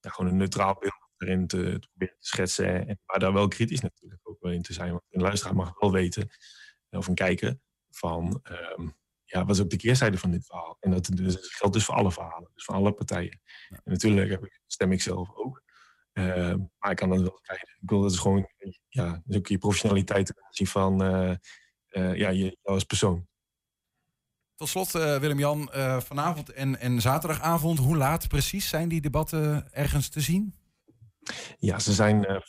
[0.00, 2.88] gewoon een neutraal beeld erin te, te proberen te schetsen.
[2.88, 4.90] En, maar daar wel kritisch natuurlijk ook in te zijn.
[4.90, 6.30] Want een luisteraar mag wel weten,
[6.98, 7.58] of een kijker,
[7.90, 8.88] van ehm,
[9.24, 10.76] ja, wat is ook de keerzijde van dit verhaal.
[10.80, 13.40] En dat dus, geldt dus voor alle verhalen, dus voor alle partijen.
[13.68, 15.62] En natuurlijk heb ik, stem ik zelf ook.
[16.12, 17.68] Eh, maar ik kan dat wel krijgen.
[17.80, 18.48] Ik wil dat is gewoon
[18.88, 23.26] ja, is ook je professionaliteit aanzien van eh, ja, je, jou als persoon.
[24.54, 25.70] Tot slot, eh, Willem-Jan,
[26.02, 27.78] vanavond en, en zaterdagavond...
[27.78, 30.54] hoe laat precies zijn die debatten ergens te zien?
[31.58, 32.42] Ja, ze zijn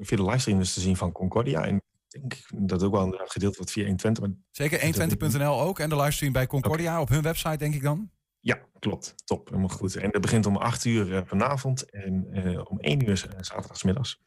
[0.00, 1.64] via de livestream dus te zien van Concordia.
[1.64, 1.82] En
[2.22, 4.24] ik denk dat ook wel gedeelte wat via 120.
[4.24, 8.10] Maar Zeker 120.nl ook en de livestream bij Concordia op hun website, denk ik dan.
[8.40, 9.14] ja, klopt.
[9.24, 9.48] Top.
[9.48, 9.96] Helemaal goed.
[9.96, 14.20] En dat begint om 8 uur eh, vanavond en eh, om 1 uur eh, zaterdagsmiddags.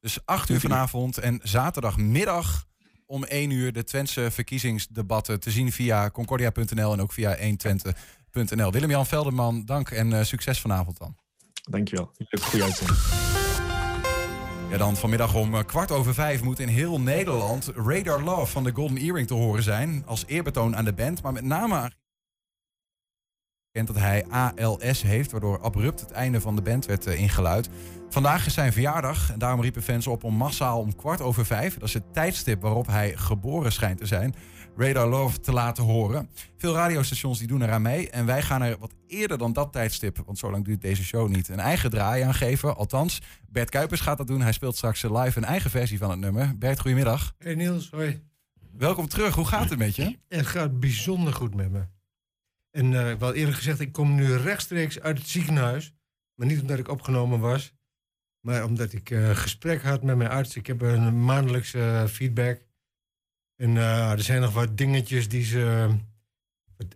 [0.00, 2.66] Dus 8 uur vanavond en zaterdagmiddag
[3.06, 8.72] om 1 uur de Twentse verkiezingsdebatten te zien via concordia.nl en ook via 120.nl.
[8.72, 11.16] Willem-Jan Velderman, dank en succes vanavond dan.
[11.70, 12.12] Dankjewel.
[12.40, 13.43] Goede uitzending.
[14.70, 18.64] Ja, dan vanmiddag om eh, kwart over vijf moet in heel Nederland Radar Love van
[18.64, 20.02] de Golden Earring te horen zijn.
[20.06, 21.90] Als eerbetoon aan de band, maar met name
[23.74, 27.68] bekend dat hij ALS heeft, waardoor abrupt het einde van de band werd eh, ingeluid.
[28.08, 31.74] Vandaag is zijn verjaardag en daarom riepen fans op om massaal om kwart over vijf,
[31.74, 34.34] dat is het tijdstip waarop hij geboren schijnt te zijn,
[34.76, 36.30] Radar Love te laten horen.
[36.56, 40.22] Veel radiostations die doen eraan mee en wij gaan er wat eerder dan dat tijdstip,
[40.26, 42.76] want zo lang duurt deze show niet, een eigen draai aan geven.
[42.76, 44.40] Althans, Bert Kuipers gaat dat doen.
[44.40, 46.58] Hij speelt straks live een eigen versie van het nummer.
[46.58, 47.34] Bert, goedemiddag.
[47.38, 48.22] Hey Niels, hoi.
[48.72, 49.34] Welkom terug.
[49.34, 50.18] Hoe gaat het met je?
[50.28, 51.86] Het gaat bijzonder goed met me.
[52.70, 55.94] En eh, ik wel eerlijk gezegd, ik kom nu rechtstreeks uit het ziekenhuis.
[56.34, 57.74] Maar niet omdat ik opgenomen was.
[58.40, 62.63] Maar omdat ik eh gesprek had met mijn arts, ik heb een maandelijkse eh, feedback.
[63.56, 65.88] En eh, er zijn nog wat dingetjes die ze,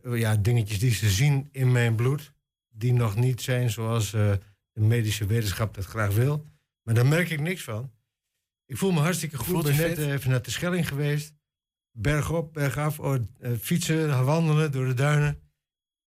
[0.02, 2.32] eh, ja, dingetjes die ze zien in mijn bloed,
[2.68, 4.32] die nog niet zijn zoals eh,
[4.72, 6.46] de medische wetenschap dat graag wil.
[6.82, 7.92] Maar daar merk ik niks van.
[8.66, 9.68] Ik voel me hartstikke goed.
[9.68, 11.34] Ik ben net eh, even naar de Schelling geweest.
[11.90, 13.14] Bergop, bergaf, oh,
[13.60, 15.40] fietsen, wandelen door de duinen.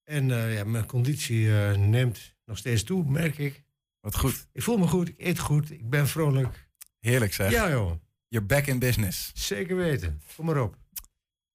[0.04, 1.48] En ja, mijn conditie
[1.78, 3.64] neemt nog steeds toe, merk ik.
[4.00, 4.48] Wat goed.
[4.52, 6.70] Ik voel me goed, ik eet goed, ik ben vrolijk.
[7.00, 7.52] Heerlijk zeg.
[7.52, 7.92] Ja joh,
[8.32, 9.32] You're back in business.
[9.34, 10.22] zeker weten.
[10.36, 10.78] Kom maar op.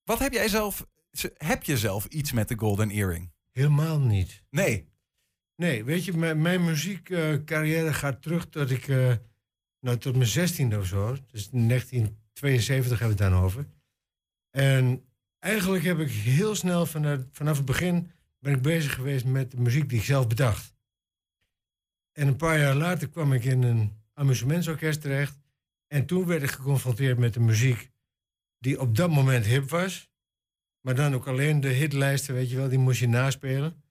[0.04, 0.86] Wat heb jij zelf...
[1.36, 3.32] Heb je zelf iets met de Golden Earring?
[3.52, 4.42] Helemaal niet.
[4.50, 4.88] Nee.
[5.56, 9.12] Nee, weet je, mijn, mijn muziekcarrière gaat terug tot ik, eh,
[9.80, 11.16] nou tot mijn zestiende of zo.
[11.30, 13.66] Dus 1972 hebben we het dan over.
[14.50, 15.08] En
[15.38, 19.60] eigenlijk heb ik heel snel vanaf, vanaf het begin ben ik bezig geweest met de
[19.60, 20.74] muziek die ik zelf bedacht.
[22.12, 25.44] En een paar jaar later kwam ik in een amusementsorkest terecht.
[25.86, 27.90] En toen werd ik geconfronteerd met de muziek
[28.58, 30.10] die op dat moment hip was.
[30.80, 33.82] Maar dan ook alleen de hitlijsten, weet je wel, die moest je naspelen.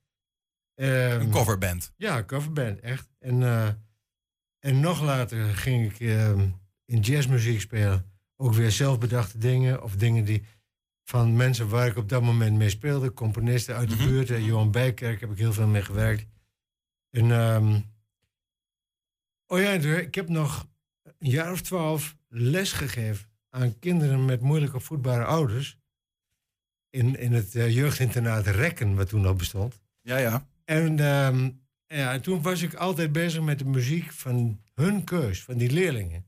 [0.75, 1.93] Ehm, Een coverband.
[1.97, 3.09] ja, coverband, echt.
[3.19, 3.67] En, eh,
[4.59, 6.49] en nog later ging ik ehm,
[6.85, 8.11] in jazzmuziek spelen.
[8.35, 9.83] Ook weer zelfbedachte dingen.
[9.83, 10.43] Of dingen die
[11.03, 13.13] van mensen waar ik op dat moment mee speelde.
[13.13, 14.05] Componisten uit de Mhm.
[14.07, 14.29] buurt.
[14.29, 16.25] eh, Johan Bijkerk heb ik heel veel mee gewerkt.
[17.09, 17.79] En, ehm,
[19.47, 20.67] oh ja, ik heb nog
[21.25, 25.77] een jaar of twaalf les gegeven aan kinderen met moeilijk opvoedbare ouders.
[26.89, 29.81] In, in het eh, jeugdinternaat Rekken, wat toen nog bestond.
[30.01, 30.47] Ja, ja.
[30.65, 31.49] En, ehm,
[31.87, 35.71] ja, en toen was ik altijd bezig met de muziek van hun keus, van die
[35.71, 36.25] leerlingen.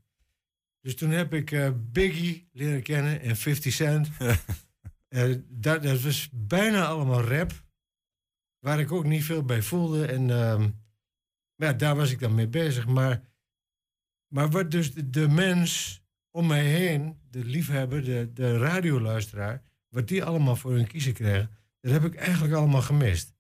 [0.82, 4.10] Dus toen heb ik eh, Biggie leren kennen en 50 Cent.
[5.08, 7.52] Eh, dat, dat was bijna allemaal rap,
[8.60, 10.06] waar ik ook niet veel bij voelde.
[10.06, 10.70] En ehm,
[11.56, 12.88] ja, daar was ik dan mee bezig.
[12.88, 13.22] Maar,
[14.28, 16.02] maar wat dus de, de mens
[16.32, 21.50] om mij heen, de liefhebber, de, de radioluisteraar, wat die allemaal voor hun kiezen kregen,
[21.80, 23.36] dat heb ik eigenlijk allemaal gemist.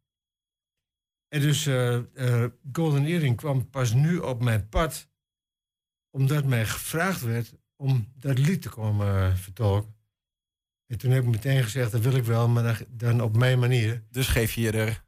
[1.27, 5.09] En dus eh, eh, Golden Earring kwam pas nu op mijn pad,
[6.09, 9.95] omdat mij gevraagd werd om dat lied te komen eh, vertolken.
[10.87, 13.59] En toen heb ik meteen gezegd, dat wil ik wel, maar dan, dan op mijn
[13.59, 14.03] manier.
[14.09, 15.05] Dus geef je er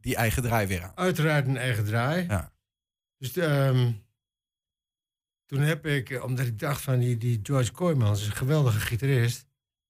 [0.00, 0.96] die eigen draai weer aan.
[0.96, 2.26] Uiteraard een eigen draai.
[2.26, 2.52] Ja.
[3.18, 3.92] Dus ehm,
[5.46, 8.80] toen heb ik, eh, omdat ik dacht van die, die George Kooijmans is een geweldige
[8.80, 9.46] gitarist.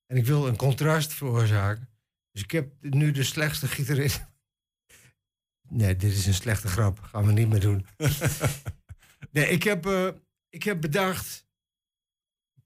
[0.07, 1.88] En ik wil een contrast veroorzaken.
[2.30, 4.24] Dus ik heb nu de slechtste gitarist.
[5.68, 7.00] Nee, dit is een slechte grap.
[7.00, 7.86] Gaan we niet meer doen.
[9.32, 10.09] nee, ik heb, eh,
[10.48, 11.46] ik heb bedacht.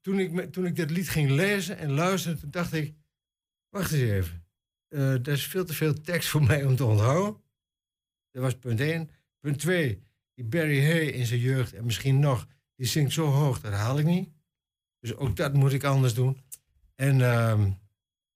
[0.01, 2.95] Toen ik, toen ik dat lied ging lezen en luisteren, toen dacht ik.
[3.69, 4.45] Wacht eens even.
[4.87, 7.41] Eh dat is veel te veel tekst voor mij om te onthouden.
[8.31, 9.09] Dat was punt 1.
[9.39, 10.03] Punt 2.
[10.33, 12.47] Die Barry Hay in zijn jeugd en misschien nog,
[12.81, 14.29] die zingt zo hoog, dat haal ik niet.
[14.99, 16.41] Dus ook dat moet ik anders doen.
[16.95, 17.71] En, ehm,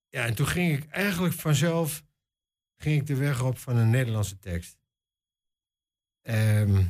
[0.09, 2.03] ja, en toen ging ik eigenlijk vanzelf
[2.75, 4.77] ging ik de weg op van een Nederlandse tekst.
[6.21, 6.85] Ehm,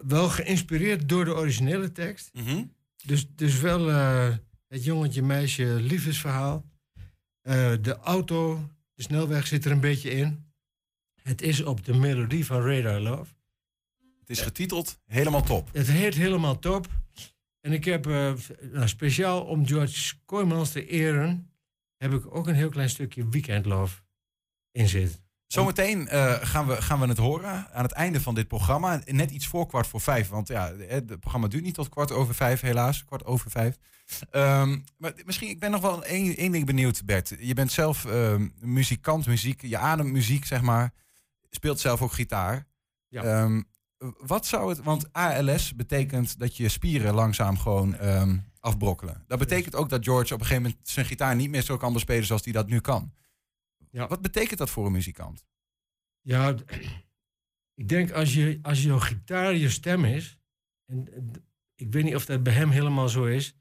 [0.00, 2.34] wel geïnspireerd door de originele tekst.
[2.34, 2.64] Mhm.
[3.04, 4.36] Dus, dus wel eh,
[4.66, 6.64] het jongetje meisje liefdesverhaal.
[7.40, 10.52] Eh, de auto, de snelweg zit er een beetje in.
[11.22, 13.39] Het is op de melodie van Radar Love.
[14.30, 15.68] Het is getiteld helemaal top.
[15.72, 16.86] Het heet helemaal top.
[17.60, 18.32] En ik heb eh,
[18.72, 21.52] nou, speciaal om George Kooijmans te eren...
[21.96, 24.00] heb ik ook een heel klein stukje Weekend Love
[24.70, 25.18] in zitten.
[25.46, 29.02] Zometeen eh, gaan, we, gaan we het horen aan het einde van dit programma.
[29.06, 30.28] Net iets voor kwart voor vijf.
[30.28, 33.04] Want ja, het programma duurt niet tot kwart over vijf, helaas.
[33.04, 33.76] Kwart over vijf.
[34.30, 37.34] Ehm, maar misschien, ik ben nog wel één, één ding benieuwd, Bert.
[37.38, 40.92] Je bent zelf ehm, muzikant, muziek, je ademt muziek, zeg maar.
[41.50, 42.68] Speelt zelf ook gitaar.
[43.08, 43.22] Ja.
[43.22, 43.62] Ehm,
[44.18, 49.24] wat zou het, want ALS betekent dat je spieren langzaam gewoon ehm, afbrokkelen.
[49.26, 51.92] Dat betekent ook dat George op een gegeven moment zijn gitaar niet meer zo kan
[51.92, 53.12] bespelen zoals hij dat nu kan.
[53.90, 54.06] Ja.
[54.06, 55.46] Wat betekent dat voor een muzikant?
[56.20, 56.54] Ja,
[57.74, 60.38] ik denk als, je, als jouw gitaar je stem is...
[60.86, 61.08] En,
[61.74, 63.54] ik weet niet of dat bij hem helemaal zo is...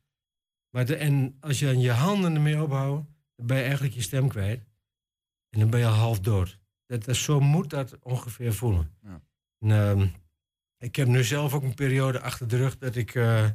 [0.69, 3.07] Maar de, en als je aan je handen ermee ophoudt...
[3.35, 4.63] dan ben je eigenlijk je stem kwijt.
[5.49, 6.59] En dan ben je al half dood.
[6.85, 8.97] Dat, dat, zo moet dat ongeveer voelen.
[9.01, 9.21] Ja.
[9.59, 10.07] En, ehm,
[10.79, 12.77] ik heb nu zelf ook een periode achter de rug...
[12.77, 13.49] dat ik, eh,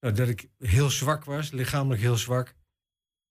[0.00, 2.54] nou, dat ik heel zwak was, lichamelijk heel zwak.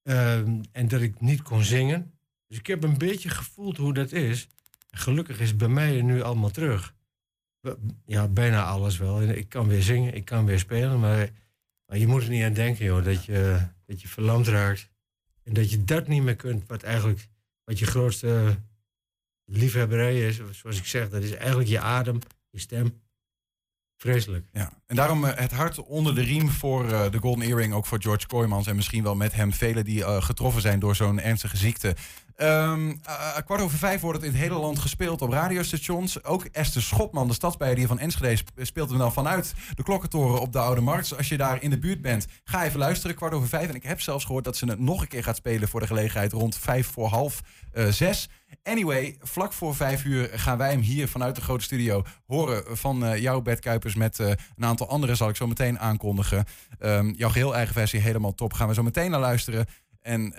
[0.04, 2.20] Ehm, en dat ik niet kon zingen.
[2.48, 4.48] Dus ik heb een beetje gevoeld hoe dat is.
[4.92, 6.96] Gelukkig is bij mij nu allemaal terug.
[8.06, 9.22] Ja, bijna alles wel.
[9.22, 11.30] Ik kan weer zingen, ik kan weer spelen, maar,
[11.86, 14.90] maar je moet er niet aan denken, joh, dat je, dat je verlamd raakt.
[15.44, 17.28] En dat je dat niet meer kunt, wat eigenlijk
[17.64, 18.60] wat je grootste
[19.46, 20.42] liefhebberij is.
[20.52, 23.02] Zoals ik zeg, dat is eigenlijk je adem, je stem.
[23.98, 24.46] Vreselijk.
[24.52, 27.86] Ja, en daarom eh, het hart onder de riem voor eh, de Golden Earring, ook
[27.86, 31.20] voor George Kooijmans en misschien wel met hem velen die eh, getroffen zijn door zo'n
[31.20, 31.96] ernstige ziekte.
[32.38, 36.24] Eh, kwart over vijf wordt het in het hele land gespeeld op radiostations.
[36.24, 40.54] Ook Esther Schotman, de stadsbijdier van Enschede, sp- speelt hem dan vanuit de klokkentoren op
[40.54, 41.10] de Oude Markt.
[41.10, 43.70] Dus als je daar in de buurt bent, ga even luisteren, kwart over vijf.
[43.70, 45.88] En ik heb zelfs gehoord dat ze het nog een keer gaat spelen voor de
[45.88, 48.30] gelegenheid rond vijf voor half eh, zes.
[48.64, 53.06] Anyway, vlak voor vijf uur gaan wij hem hier vanuit de grote studio horen van
[53.06, 56.46] eh, jouw Bert Kuipers met een aantal anderen zal ik zo meteen aankondigen.
[56.80, 58.54] Ehm, jouw geheel eigen versie helemaal top.
[58.54, 59.66] Gaan we zo meteen naar luisteren.
[60.02, 60.34] En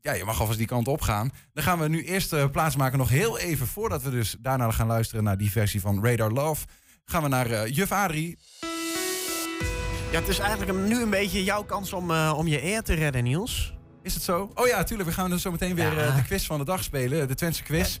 [0.00, 1.30] ja, je mag alvast die kant op gaan.
[1.52, 4.86] Dan gaan we nu eerst eh, plaatsmaken nog heel even voordat we dus daarna gaan
[4.86, 6.66] luisteren naar die versie van Radar Love.
[7.04, 8.38] Gaan we naar eh, Juf Adrie.
[10.12, 12.94] Ja, het is eigenlijk nu een beetje jouw kans om, eh, om je eer te
[12.94, 13.74] redden, Niels.
[14.02, 14.50] Is het zo?
[14.54, 15.08] Oh ja, tuurlijk.
[15.08, 16.16] We gaan dus zo meteen weer Ja.
[16.16, 17.28] de quiz van de dag spelen.
[17.28, 17.98] De Twentse quiz.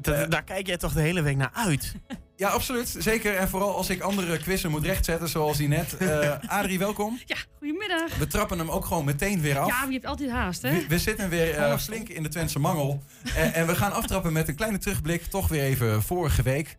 [0.00, 1.94] Da- daar kijk jij toch de hele week naar uit?
[2.36, 2.94] Ja, absoluut.
[2.98, 3.36] Zeker.
[3.36, 5.96] En vooral als ik andere quizzen moet rechtzetten, zoals die net.
[5.96, 7.18] Eh, Adrie, welkom.
[7.26, 8.16] Ja, goedemiddag.
[8.18, 9.68] We trappen hem ook gewoon meteen weer af.
[9.68, 10.70] Ja, maar je hebt altijd haast, hè?
[10.72, 13.02] We, we zitten weer eh, flink in de Twentse mangel.
[13.34, 15.22] En, en we gaan aftrappen met een kleine terugblik.
[15.22, 16.76] Toch weer even vorige week.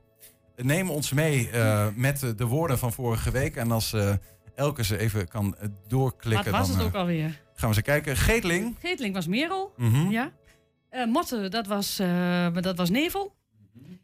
[0.55, 3.55] Neem ons mee eh, met eh, de woorden van vorige week.
[3.55, 4.13] En als eh,
[4.55, 7.41] Elke ze even kan eh, Wat doorklikken, was dan het eh, ook alweer?
[7.55, 8.17] gaan we eens kijken.
[8.17, 8.75] Geetling.
[8.81, 9.73] Geetling was Merel.
[9.77, 10.09] Mhm.
[10.09, 10.31] Ja.
[10.91, 13.35] Eh, Motte, dat was, eh, dat was Nevel.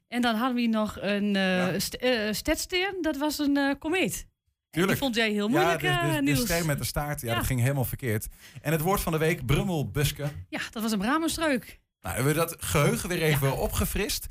[0.07, 1.97] En dan hadden we nog een eh st
[2.31, 4.13] Stedsteer, dat was een komeet.
[4.13, 4.25] En
[4.71, 4.97] die Tuurlijk.
[4.99, 6.39] vond jij heel moeilijk, ja, de, de, de Niels.
[6.39, 7.21] ster met de staart.
[7.21, 7.35] Ja, Ja.
[7.35, 8.27] dat ging helemaal verkeerd.
[8.61, 10.23] En het woord van de week, brummelbuske.
[10.49, 11.79] Ja, dat was een bramenstruik.
[12.01, 14.27] Nou, hebben we dat geheugen weer even opgefrist.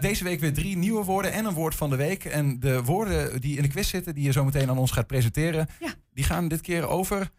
[0.00, 2.24] Deze week weer drie nieuwe woorden en een woord van de week.
[2.24, 5.06] En de woorden die in de quiz zitten, die je zo meteen aan ons gaat
[5.06, 5.94] presenteren, Ja.
[6.12, 7.30] die gaan dit keer over.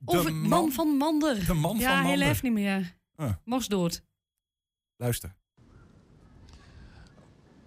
[0.00, 1.46] de Over man, van Mander.
[1.46, 2.18] De man ja, van hij Mander.
[2.26, 2.98] leeft niet meer.
[3.20, 3.30] Ah.
[3.44, 4.02] Mocht dood.
[4.96, 5.34] Luister.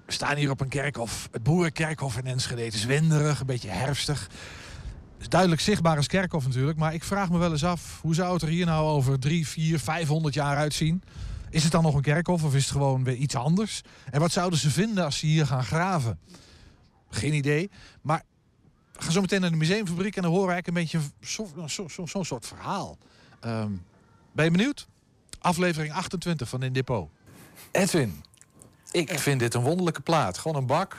[0.06, 1.30] We staan hier op een kerkhof.
[1.32, 2.64] Het boerenkerkhof in Enschede.
[2.64, 4.22] Het is winderig, een beetje herfstig.
[5.14, 6.78] Het is duidelijk zichtbaar als kerkhof natuurlijk.
[6.78, 9.48] Maar ik vraag me wel eens af, hoe zou het er hier nou over drie,
[9.48, 11.04] vier, 500 jaar uitzien?
[11.50, 13.82] Is het dan nog een kerkhof of is het gewoon weer iets anders?
[14.12, 16.20] En wat zouden ze vinden als ze hier gaan graven?
[17.10, 17.70] Geen idee.
[18.02, 18.24] Maar
[18.94, 21.88] gaan zo meteen naar de museumfabriek en dan horen we eigenlijk een beetje zo'n zo,
[21.88, 22.98] zo, zo'n soort verhaal.
[23.40, 23.72] Ehm,
[24.32, 24.88] ben je benieuwd?
[25.44, 27.10] Aflevering 28 van In Depot.
[27.72, 28.24] Edwin,
[28.92, 30.38] ik vind dit een wonderlijke plaat.
[30.38, 30.98] Gewoon een bak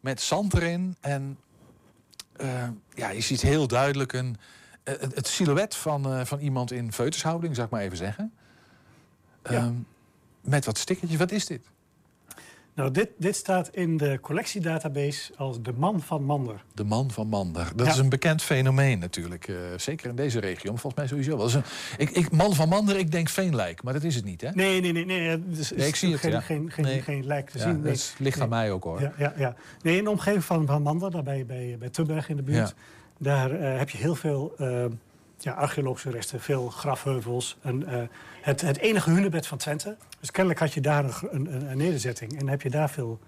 [0.00, 0.96] met zand erin.
[1.00, 1.38] En
[2.32, 4.36] eh, ja, je ziet heel duidelijk een,
[4.82, 8.32] eh, het, silhouet van, eh, van iemand in feutushouding, zou ik maar even zeggen.
[9.42, 9.74] Ehm,
[10.40, 11.18] met wat stickertjes.
[11.18, 11.62] Wat is dit?
[12.74, 16.64] Nou, dit, dit staat in de collectiedatabase als de man van Mander.
[16.74, 17.72] De man van Mander.
[17.76, 17.92] Dat Ja.
[17.92, 19.48] is een bekend fenomeen natuurlijk.
[19.48, 20.70] eh, zeker in deze regio.
[20.70, 21.46] Volgens mij sowieso wel.
[21.46, 21.62] Dat een,
[21.96, 23.82] ik, ik, man van Mander, ik denk Veenlijk.
[23.82, 24.50] Maar dat is het niet, hè?
[24.52, 25.04] Nee, nee, nee.
[25.04, 26.40] nee het ik zie het, geen, ja.
[26.40, 27.02] geen, geen, Nee.
[27.02, 27.72] geen lijk te Ja, zien.
[27.74, 27.92] dat Nee.
[27.92, 29.00] is- ligt aan mij ook, hoor.
[29.00, 29.54] Ja, ja, ja.
[29.82, 32.74] Nee, in de omgeving van, van Mander, daar bij, bij, bij Tubberg in de buurt...
[33.18, 34.84] Daar eh, heb je heel veel eh,
[35.42, 37.56] ja, archeologische resten, veel grafheuvels.
[37.62, 38.02] En, eh,
[38.42, 39.96] het, het enige hunebed van Twente.
[40.20, 42.40] Dus kennelijk had je daar een, een, een, nederzetting.
[42.40, 43.20] En heb je daar veel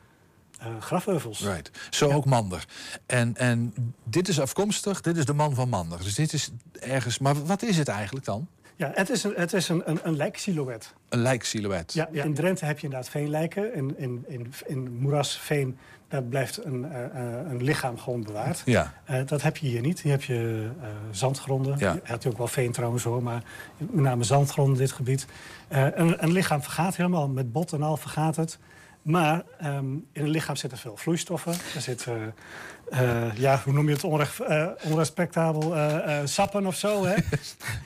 [0.59, 1.41] eh, grafheuvels.
[1.41, 1.71] Right.
[1.91, 2.67] Zo ook Mander.
[3.07, 6.03] En, en dit is afkomstig, dit is de man van Mander.
[6.03, 6.51] Dus dit is
[6.81, 7.19] ergens.
[7.19, 8.49] Maar wat is het eigenlijk dan?
[8.77, 10.95] Ja, het is een, het is een, een, een lijksilhouet.
[11.09, 11.93] Een lijksilhouet.
[11.93, 13.75] Ja, in Drenthe heb je inderdaad veenlijken.
[13.75, 15.79] In, in, in, in moerasveen
[16.15, 18.62] daar blijft een, eh, eh, een lichaam gewoon bewaard.
[18.65, 18.93] Ja.
[19.05, 20.01] Eh, dat heb je hier niet.
[20.01, 21.79] Hier heb je eh, zandgronden.
[21.79, 21.93] Ja.
[21.93, 23.43] Je had ook wel veen trouwens hoor, maar
[23.77, 25.27] met name zandgronden in dit gebied.
[25.69, 28.59] Eh, een, een lichaam vergaat helemaal, met bot en al vergaat het.
[29.03, 31.53] Maar ehm, in een lichaam zitten veel vloeistoffen.
[31.53, 36.67] Er zit, eh, eh, ja, hoe noem je het, onrecht, eh, onrespectabel eh, eh, sappen
[36.67, 37.05] of zo.
[37.05, 37.15] Hè?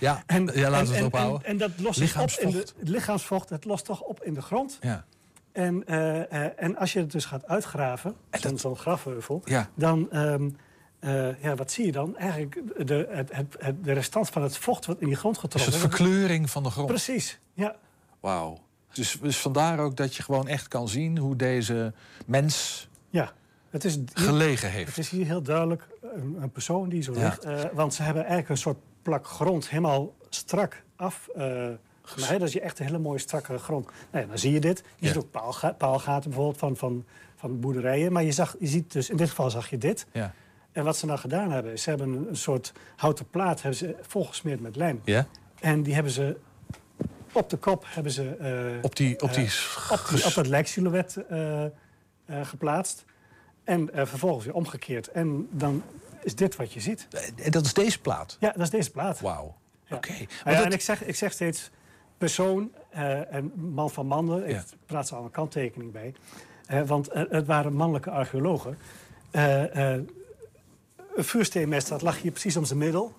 [0.00, 1.44] Ja, ja laten we het en, ophouden.
[1.44, 4.34] En, en dat lost zich op in de, het lichaamsvocht, het lost toch op in
[4.34, 4.78] de grond.
[4.80, 5.04] Ja.
[5.58, 9.68] En, eh, eh, en als je het dus gaat uitgraven, zo'n zo'n grafheuvel, Ja.
[9.74, 10.50] dan, ehm,
[10.98, 12.16] eh, ja, wat zie je dan?
[12.16, 15.40] Eigenlijk de, het, het, het- de restant van het vocht wat in die grond Een
[15.42, 15.96] getrokken soort wordt.
[16.02, 16.86] verkleuring van de grond.
[16.88, 17.76] Precies, ja.
[18.20, 18.58] Wauw.
[18.92, 21.92] Dus, dus vandaar ook dat je gewoon echt kan zien hoe deze
[22.26, 23.32] mens ja.
[23.70, 24.88] Het is, hier- gelegen heeft.
[24.88, 27.20] Het is hier heel duidelijk een, een persoon die zo Ja.
[27.44, 27.72] ligt.
[27.72, 31.28] want ze hebben eigenlijk een soort plak grond helemaal strak af.
[32.08, 32.32] Gemaakt.
[32.38, 33.84] Dat is je echt een hele mooie strakke grond.
[34.10, 34.78] Nou ja, dan zie je dit.
[34.78, 35.12] Je Ja.
[35.12, 37.04] ziet ook paalga- paalgaten bijvoorbeeld van, van,
[37.36, 38.12] van boerderijen.
[38.12, 40.06] Maar je, zag, je ziet dus, in dit geval zag je dit.
[40.12, 40.32] Ja.
[40.72, 43.94] En wat ze nou gedaan hebben, is ze hebben een, soort houten plaat hebben ze
[44.00, 45.00] volgesmeerd met lijm.
[45.04, 45.26] Ja?
[45.60, 46.36] En die hebben ze
[47.32, 50.46] op de kop hebben ze, eh, Op die- op die eh, op, die- op dat
[50.46, 51.64] lijksilhouet eh,
[52.42, 53.04] geplaatst.
[53.64, 55.08] En vervolgens weer omgekeerd.
[55.10, 55.82] En dan
[56.22, 57.08] is dit wat je ziet.
[57.42, 58.36] En dat is deze plaat?
[58.40, 59.20] Ja, dat is deze plaat.
[59.20, 59.56] Wauw.
[59.90, 60.12] Oké.
[60.12, 61.70] Nou Maar ja, dat- En ik zeg, ik zeg steeds
[62.18, 64.48] persoon eh, en man van mannen.
[64.48, 64.58] Ja.
[64.58, 66.14] Ik praat ze al een kanttekening bij.
[66.66, 68.78] Eh, want het waren mannelijke archeologen.
[69.30, 69.92] eh,
[71.14, 73.12] een vuursteenmes, dat lag hier precies om zijn middel.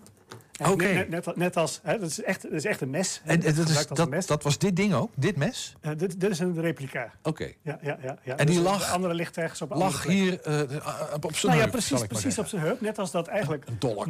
[0.68, 0.86] Oké.
[0.93, 3.22] Net, net, net als, hè, dat, is echt, dat is echt een mes.
[3.24, 4.26] En, en dat, is, dat, mes.
[4.26, 5.12] dat was dit ding ook?
[5.16, 5.76] Dit mes?
[5.82, 7.12] Eh, dit, dit is een replica.
[7.24, 7.51] Oké.
[7.62, 8.36] Ja, ja, ja, ja.
[8.38, 10.76] En die Dus lag- De andere ligt ergens op Lag hier eh, op- zijn
[11.41, 12.43] nou ja, heup, precies, maar precies zeggen.
[12.43, 12.82] op zijn heup.
[12.82, 13.66] Net als dat eigenlijk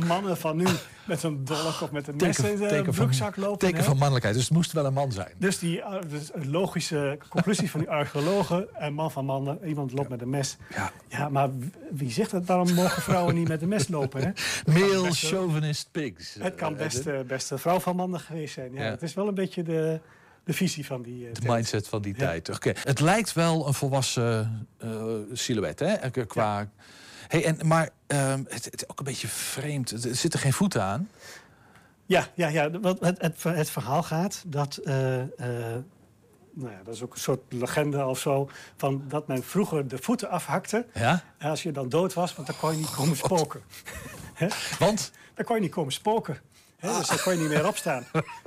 [0.08, 0.66] mannen van nu
[1.06, 3.60] met een dolk of met een mes Teken, in de broekzak van, lopen.
[3.60, 3.84] teken hè.
[3.84, 4.36] van mannelijkheid.
[4.36, 5.32] Dus het moest wel een man zijn.
[5.38, 9.92] Dus die uh, dus een logische conclusie van die archeologen, een man van mannen, iemand
[9.94, 10.58] loopt met een mes.
[10.76, 11.50] Ja, Ja, maar
[11.92, 12.48] wie zegt dat?
[12.48, 14.32] Daarom mogen vrouwen niet met een mes lopen, hè?
[14.74, 16.38] Male eh, chauvinist pigs.
[16.40, 18.74] Het kan best, eh, best een vrouw van mannen geweest zijn.
[18.74, 18.90] Ja, Ja.
[18.90, 20.00] Het is wel een beetje de,
[20.44, 22.20] de visie van die eh, de mindset van die Ja.
[22.26, 22.50] tijd.
[22.50, 22.72] Oké.
[22.84, 26.10] Het lijkt wel een volwassen eh, silhouet, hè?
[26.26, 26.70] Qua...
[27.28, 29.92] Hey, en, maar ehm, het, het is ook een beetje vreemd.
[30.06, 31.10] Er zitten geen voeten aan.
[32.06, 32.70] Ja, ja, ja.
[32.80, 34.80] Wat het, het, het verhaal gaat dat.
[36.60, 38.50] Nou ja, dat is ook een soort legende of zo.
[38.78, 40.86] Van dat men vroeger de voeten afhakte.
[40.94, 41.24] Ja?
[41.38, 43.62] En als je dan dood was, want dan kon je niet komen spoken.
[44.34, 44.48] Hè?
[44.80, 45.12] Want?
[45.34, 46.38] Dan kon je niet komen spoken.
[46.78, 46.98] Hè?
[46.98, 48.04] Dus dan kon je niet meer opstaan.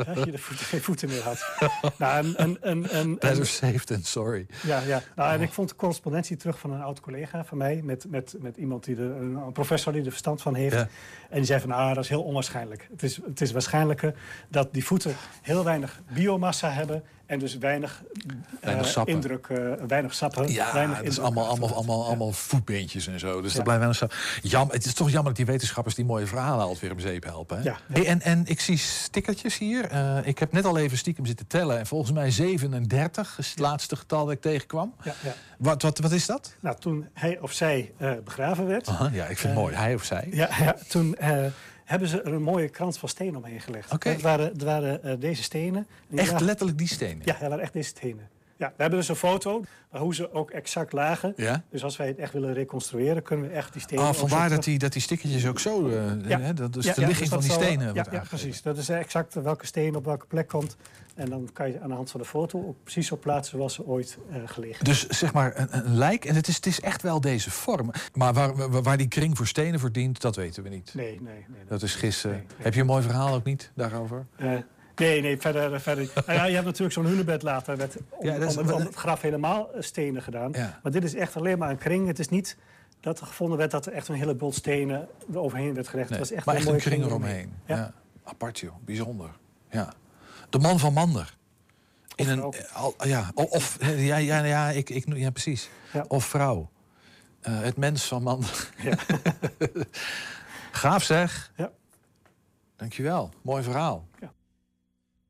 [0.07, 1.45] Als je de voeten, geen voeten meer had.
[1.99, 4.47] Nou, en, en, en, en, Better safe than sorry.
[4.63, 5.03] ja, ja.
[5.17, 5.35] Nou, Oh.
[5.35, 7.81] en ik vond de correspondentie terug van een oud collega van mij.
[7.85, 10.75] Met, met, met iemand die er, een, een professor die er verstand van heeft.
[10.75, 10.89] Ja.
[11.31, 12.89] En die zei van, ah, dat is heel onwaarschijnlijk.
[12.91, 14.15] Het is, het is waarschijnlijker
[14.49, 17.05] dat die voeten heel weinig biomassa hebben.
[17.33, 18.03] En dus weinig,
[18.61, 19.15] Weinig eh, sappen.
[19.15, 20.53] indruk, eh, weinig sappen.
[20.53, 23.41] Ja, weinig dat is allemaal, allemaal, allemaal, allemaal voetbeentjes en zo.
[23.41, 23.57] Dus Ja.
[23.57, 24.07] dat blijft een zo.
[24.43, 27.25] Jam, het is toch jammer dat die wetenschappers die mooie verhalen altijd weer om zeep
[27.25, 27.57] helpen.
[27.57, 27.63] Hè?
[27.63, 27.77] Ja.
[27.93, 29.85] Hey, en, en ik zie stickertjes hier.
[29.85, 31.79] Eh, ik heb net al even stiekem zitten tellen.
[31.79, 34.95] En volgens mij 37 is het laatste getal dat ik tegenkwam.
[35.03, 35.35] Ja, ja.
[35.59, 36.55] Wat, wat, wat is dat?
[36.61, 37.93] Nou, toen hij of zij
[38.25, 38.89] begraven werd...
[38.89, 39.75] Aha, ja, ik vind het mooi.
[39.75, 40.29] Hij of zij.
[40.31, 41.17] Ja, ja toen
[41.93, 43.93] hebben ze er een mooie krans van steen omheen gelegd.
[43.93, 44.09] Oké.
[44.09, 45.87] Het waren, het waren eh, deze stenen.
[46.15, 47.23] Echt lagen- letterlijk die stenen.
[47.25, 48.29] Ja, dat waren echt deze stenen.
[48.63, 51.33] Ja, we hebben dus een foto hoe ze ook exact lagen.
[51.37, 51.63] Ja?
[51.71, 54.05] Dus als wij het echt willen reconstrueren, kunnen we echt die stenen...
[54.05, 55.89] Ah, zo dat die, dat die stickertjes ook zo...
[55.89, 56.41] eh, Ja.
[56.41, 58.29] hè, dat, dus Ja, de ligging dus van die stenen Ja, wordt ja, aangegeven.
[58.39, 58.63] precies.
[58.63, 60.77] Dat is exact welke steen op welke plek komt.
[61.15, 63.75] En dan kan je aan de hand van de foto ook precies zo plaatsen zoals
[63.75, 64.85] ze ooit eh, gelegen.
[64.85, 66.25] Dus zeg maar een, een lijk.
[66.25, 67.91] En het is, het is echt wel deze vorm.
[68.15, 70.95] Maar waar, waar, waar die kring voor stenen voor dient, dat weten we niet.
[70.95, 71.65] Nee, nee, nee.
[71.69, 72.45] Dat is gissen.
[72.57, 74.27] Heb je een mooi verhaal ook niet daarover?
[74.37, 74.53] Eh,
[74.97, 75.81] nee, nee, verder.
[75.81, 76.11] verder.
[76.15, 78.81] Nou ja, je hebt natuurlijk zo'n hunebed later om, Ja, dat is- om, het- om
[78.85, 80.53] het graf helemaal eh, stenen gedaan.
[80.53, 80.81] Ja.
[80.83, 82.07] Maar dit is echt alleen maar een kring.
[82.07, 82.57] Het is niet
[83.01, 86.11] dat er gevonden werd dat er echt een hele bult stenen eroverheen werd gelegd.
[86.11, 87.55] Nee, Het was echt maar een echt een mooie kring eromheen.
[87.67, 87.77] Ja.
[87.77, 87.93] Ja.
[88.25, 89.31] Apart joh, bijzonder.
[89.71, 89.93] Ja.
[90.51, 91.37] De man van Mander.
[92.15, 93.79] In een, eh, al, ja, of,
[94.11, 95.71] ja, ja, ja, ik, ik, ja, precies.
[95.93, 96.05] Ja.
[96.09, 96.71] Of vrouw.
[97.41, 98.71] Eh, het mens van Mander.
[100.73, 101.53] Gaaf zeg.
[101.57, 101.71] Ja.
[102.77, 103.31] Dankjewel.
[103.43, 104.07] Mooi verhaal.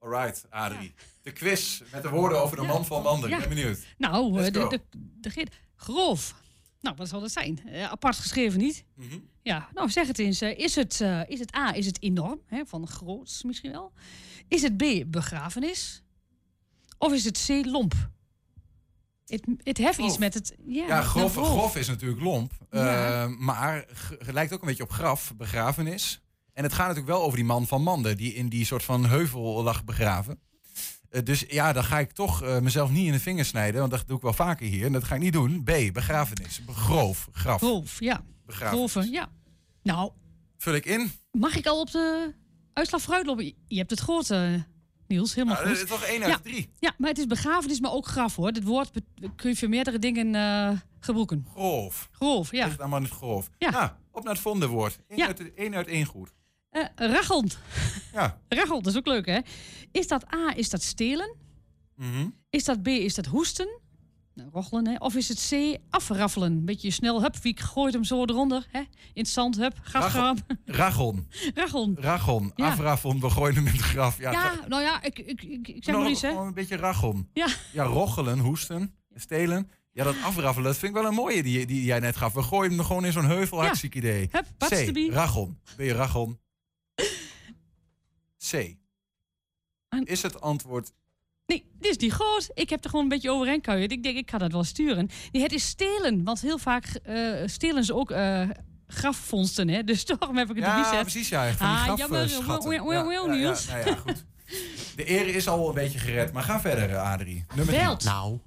[0.02, 0.94] Alright, Adrie.
[1.22, 3.30] De quiz met de woorden over de man van Mander.
[3.30, 3.78] Ik ben benieuwd.
[3.98, 4.68] Nou, Let's eh, de, go.
[4.68, 4.80] de,
[5.30, 5.46] de,
[5.76, 6.34] groof.
[6.80, 7.60] Nou, wat zal dat zijn?
[7.66, 8.84] Eh, apart geschreven niet.
[8.94, 9.18] Mhm.
[9.42, 10.40] Ja, nou zeg het eens.
[10.40, 12.40] eh, is, het, is het A, is het enorm?
[12.46, 13.92] Hè, van groots misschien wel.
[14.48, 16.02] Is het B, begrafenis?
[16.98, 17.94] Of is het C, lomp?
[19.26, 20.18] Het, het heeft iets Grof.
[20.18, 20.54] met het...
[20.64, 22.52] Ja, Ja, grof, grof is natuurlijk lomp.
[22.70, 23.26] Ja.
[23.38, 23.86] Maar
[24.18, 26.21] lijkt ook een beetje op graf, begrafenis.
[26.52, 28.16] En het gaat natuurlijk wel over die man van Manden...
[28.16, 30.40] die in die soort van heuvel lag begraven.
[31.10, 33.80] Eh, dus ja, dan ga ik toch eh, mezelf niet in de vingers snijden...
[33.80, 34.86] want dat doe ik wel vaker hier.
[34.86, 35.62] En dat ga ik niet doen.
[35.64, 36.60] B, begrafenis.
[36.66, 37.60] Groof, graf.
[37.60, 38.24] Groof, ja.
[38.46, 38.92] Begrafenis.
[38.92, 39.28] Grove, ja.
[39.82, 40.10] Nou,
[40.58, 41.12] Vul ik in?
[41.32, 42.34] mag ik al op de
[42.72, 43.54] uitslag vooruitlopen?
[43.68, 44.52] Je hebt het gehoord, eh,
[45.06, 45.34] Niels.
[45.34, 45.76] Helemaal Nou, goed.
[45.78, 46.38] dat is toch één uit ja.
[46.38, 46.70] drie?
[46.78, 48.52] Ja, maar het is begrafenis, maar ook graf, hoor.
[48.52, 48.90] Dit woord
[49.36, 50.26] kun je voor meerdere dingen
[51.00, 51.46] gebruiken.
[51.52, 52.08] Groof.
[52.12, 52.66] Groof, ja.
[52.66, 53.50] Ligt allemaal in het groof.
[53.58, 53.70] Ja.
[53.70, 54.98] Nou, op naar het volgende woord.
[55.08, 55.16] Eén,
[55.70, 55.76] Ja.
[55.76, 56.32] uit één goed.
[56.72, 57.44] Eh rachel.
[58.12, 58.38] Ja.
[58.48, 59.38] Rachel, dat is ook leuk, hè?
[59.90, 61.34] Is dat A, is dat stelen?
[61.96, 62.28] Mhm.
[62.50, 63.80] Is dat B, is dat hoesten?
[64.34, 64.94] Nou, rochelen, hè?
[64.98, 66.64] Of is het C, afraffelen?
[66.64, 68.78] Beetje snel, hup, wie gooit hem zo eronder, hè?
[68.78, 68.86] In
[69.22, 70.36] het zand, hup, gasgraam.
[70.64, 71.28] Ragon.
[71.54, 71.92] Rachel.
[71.94, 72.52] Ragon.
[72.56, 72.66] Ja.
[72.68, 74.18] Afraffel, we gooien hem in het graf.
[74.18, 76.28] Ja, Ja, nou ja, ik, ik, ik, ik zeg nog maar iets, hè?
[76.28, 77.28] Gewoon een beetje ragon.
[77.32, 77.46] Ja.
[77.72, 79.70] Ja, rochelen, hoesten, stelen.
[79.92, 82.32] Ja, dat afraffelen, dat vind ik wel een mooie die, die jij net gaf.
[82.32, 83.64] We gooien hem gewoon in zo'n heuvel, Ja.
[83.64, 84.28] hartstikke idee.
[84.30, 85.58] Hup, C, ragon.
[85.76, 86.38] Ben je ragon?
[88.50, 88.76] C.
[89.88, 90.92] En- Is het antwoord...
[91.46, 92.50] Nee, dit is niet goed.
[92.54, 93.92] Ik heb er gewoon een beetje overheen kuierd.
[93.92, 95.08] Ik denk, ik ga dat wel sturen.
[95.32, 96.24] Nee, het is stelen.
[96.24, 98.48] Want heel vaak eh, stelen ze ook eh
[98.86, 99.84] grafvondsten, hè?
[99.84, 101.00] Dus daarom heb ik het er niet Ja, gezet.
[101.02, 101.52] precies, ja.
[101.52, 102.18] Van die Ah, jammer.
[102.92, 103.66] ja, ja, Niels.
[103.66, 104.24] ja, ja, goed.
[104.96, 107.44] De eer is al een beetje gered, maar ga verder, eh, Adrie.
[107.48, 107.78] Nummer drie.
[107.86, 108.04] Belt.
[108.04, 108.38] Nou.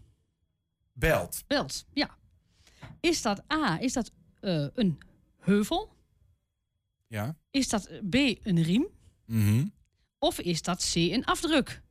[0.93, 1.43] Belt.
[1.47, 2.17] Belt, ja.
[2.99, 4.97] Is dat A, is dat eh, een
[5.39, 5.95] heuvel?
[7.07, 7.35] Ja.
[7.51, 8.87] Is dat B, een riem?
[9.25, 9.65] Mhm.
[10.25, 11.81] Of is dat C, een afdruk?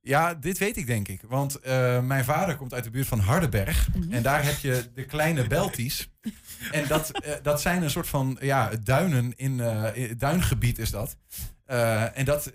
[0.00, 1.20] Ja, dit weet ik denk ik.
[1.28, 3.88] Want eh, mijn vader komt uit de buurt van Hardenberg.
[4.10, 6.08] En daar heb je de kleine Belties.
[6.70, 10.90] En dat, eh, dat zijn een soort van ja, duinen in, eh, in- duingebied is
[10.90, 11.16] dat.
[11.64, 12.46] Eh, en dat.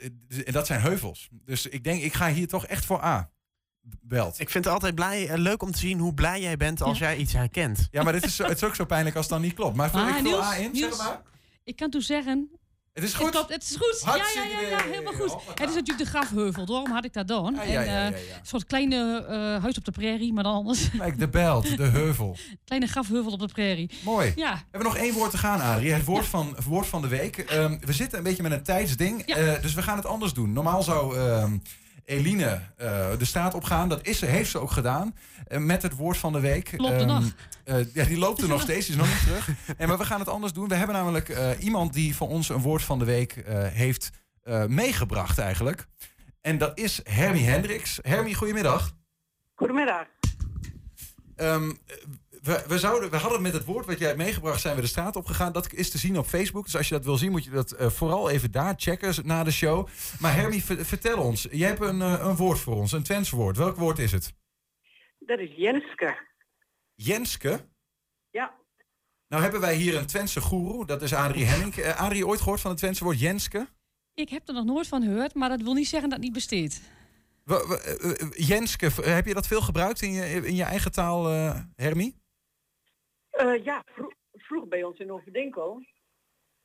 [0.45, 1.29] En dat zijn heuvels.
[1.31, 3.31] Dus ik denk, ik ga hier toch echt voor A.
[4.01, 4.39] Belt.
[4.39, 7.17] Ik vind het altijd blij, leuk om te zien hoe blij jij bent als jij
[7.17, 7.87] iets herkent.
[7.91, 9.75] Ja, maar dit is, zo- het is ook zo pijnlijk als het dan niet klopt.
[9.75, 11.21] Maar vul Ah, ik vul Niels, A in, Niels, zeg maar.
[11.63, 12.49] Ik kan toen zeggen...
[12.93, 13.45] Het is goed.
[13.47, 14.01] het is goed.
[14.05, 15.31] Ja, ja, ja, ja, helemaal goed.
[15.49, 17.53] Het is natuurlijk de grafheuvel, daarom had ik dat dan.
[17.53, 18.05] Ja, En, ja, eh.
[18.05, 18.13] Een
[18.43, 20.89] soort kleine eh, huis op de prairie, maar dan anders.
[20.97, 22.37] Kijk, de belt, de heuvel.
[22.65, 23.89] kleine grafheuvel op de prairie.
[24.03, 24.31] Mooi.
[24.35, 24.53] Ja.
[24.53, 25.91] We hebben nog één woord te gaan, Adrie.
[25.93, 27.37] Het woord, van, het woord van de week.
[27.37, 29.21] Ehm, we zitten een beetje met een tijdsding.
[29.25, 30.53] eh, dus we gaan het anders doen.
[30.53, 31.57] Normaal zou ehm,
[32.09, 33.89] Eline eh, de straat opgaan.
[33.89, 35.15] Dat is ze, heeft ze ook gedaan.
[35.47, 36.73] eh, met het woord van de week.
[36.77, 37.01] Loopt
[37.63, 38.85] eh, ja, die loopt er nog steeds.
[38.85, 39.49] Die is nog niet terug.
[39.77, 40.67] En, maar we gaan het anders doen.
[40.67, 44.09] We hebben namelijk eh, iemand die voor ons een woord van de week eh, heeft
[44.43, 45.87] eh, meegebracht eigenlijk.
[46.41, 47.99] En dat is Hermie Hendricks.
[48.01, 48.91] Hermie, goedemiddag.
[49.55, 50.05] Goedemiddag.
[51.35, 51.71] Ehm,
[52.49, 54.87] we, we, zouden, we hadden met het woord wat jij hebt meegebracht, zijn we de
[54.87, 55.51] straat opgegaan.
[55.51, 56.63] Dat is te zien op Facebook.
[56.63, 59.43] Dus als je dat wil zien, moet je dat eh, vooral even daar checken na
[59.43, 59.87] de show.
[60.19, 61.47] Maar Hermie, ver- vertel ons.
[61.51, 63.57] Jij hebt een, eh, een woord voor ons, een Twents woord.
[63.57, 64.33] Welk woord is het?
[65.19, 66.17] Dat is Jenske.
[66.95, 67.67] Jenske?
[68.29, 68.53] Ja.
[69.27, 70.85] Nou hebben wij hier een Twentse goeroe.
[70.85, 71.75] Dat is Adrie Henning.
[71.75, 73.67] Eh, Adrie, ooit gehoord van het Twentse woord Jenske?
[74.13, 76.37] Ik heb er nog nooit van gehoord, maar dat wil niet zeggen dat het niet
[76.37, 76.81] besteedt.
[78.35, 82.18] Jenske, heb je dat veel gebruikt in je, in je eigen taal, eh Hermie?
[83.39, 85.85] Eh, ja, vro- vroeg bij ons in Overdinkel.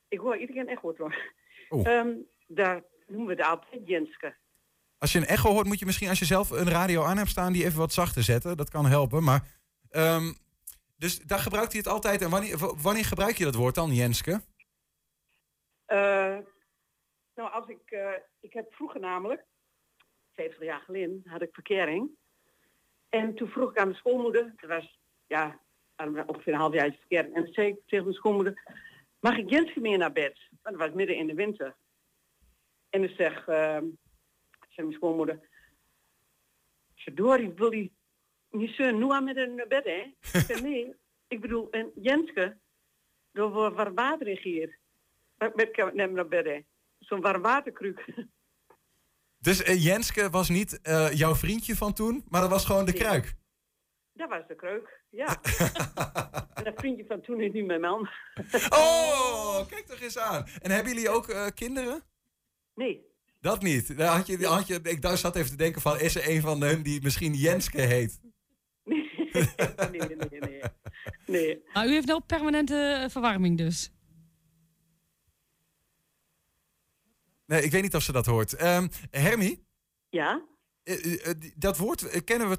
[0.09, 1.33] Ik hoor iedereen echt goed hoor.
[1.69, 2.17] Ehm,
[2.47, 4.37] daar noemen we het altijd Jenske.
[4.99, 7.29] Als je een echo hoort, moet je misschien als je zelf een radio aan hebt
[7.29, 8.57] staan, die even wat zachter zetten.
[8.57, 9.23] Dat kan helpen.
[9.25, 9.47] Maar,
[9.91, 10.33] ehm,
[10.97, 12.23] dus daar gebruikt hij het altijd.
[12.23, 14.41] En wanneer, wanneer gebruik je dat woord dan, Jenske?
[15.85, 16.39] Eh,
[17.35, 19.45] nou, als ik, eh, ik heb vroeger namelijk,
[20.33, 22.11] 70 jaar geleden, had ik verkering.
[23.09, 25.61] En toen vroeg ik aan mijn schoolmoeder, dat was ja,
[26.07, 27.35] aan- ongeveer een half jaar verkering.
[27.35, 28.63] En zei ik tegen mijn schoolmoeder,
[29.21, 30.39] mag ik Jenske meer naar bed?
[30.63, 31.77] Want dat was midden in de winter.
[32.91, 33.79] En dan zeg, eh,
[34.69, 35.41] zei mijn schoolmoeder,
[36.95, 37.93] verdorie, wil die
[38.51, 40.15] niet zo nu aan met een naar bed, hè?
[40.39, 40.95] Ik nee,
[41.35, 42.57] ik bedoel, een Jenske,
[43.33, 44.77] door warm water in giert.
[45.39, 46.61] Met, neem naar bed, hè.
[46.99, 48.05] Zo'n warm waterkruk.
[49.39, 52.93] Dus eh, Jenske was niet eh, jouw vriendje van toen, maar dat was gewoon de
[52.93, 53.35] kruik.
[54.13, 55.41] Dat was de kreuk, ja.
[56.55, 58.09] en dat vriendje van toen is nu mijn man.
[58.69, 60.47] Oh, kijk toch eens aan.
[60.61, 62.03] En hebben jullie ook eh, kinderen?
[62.75, 63.13] Nee.
[63.41, 63.97] Dat niet.
[63.97, 66.41] Daar had je, had je, ik daar zat even te denken van, is er een
[66.41, 68.21] van hun die misschien Jenske heet?
[68.85, 70.63] nee, nee, nee.
[71.27, 71.63] Nee.
[71.73, 73.93] Maar u heeft nou permanente eh, verwarming dus.
[77.47, 78.55] Nee, ik weet niet of ze dat hoort.
[78.55, 79.67] Ehm Hermie?
[80.09, 80.43] Ja?
[80.83, 82.59] Eh, dat woord kennen we...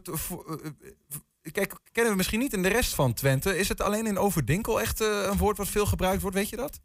[1.52, 3.58] Kijk, kennen we misschien niet in de rest van Twente.
[3.58, 6.38] Is het alleen in Overdinkel echt eh, een woord wat veel gebruikt wordt?
[6.38, 6.80] Weet je dat?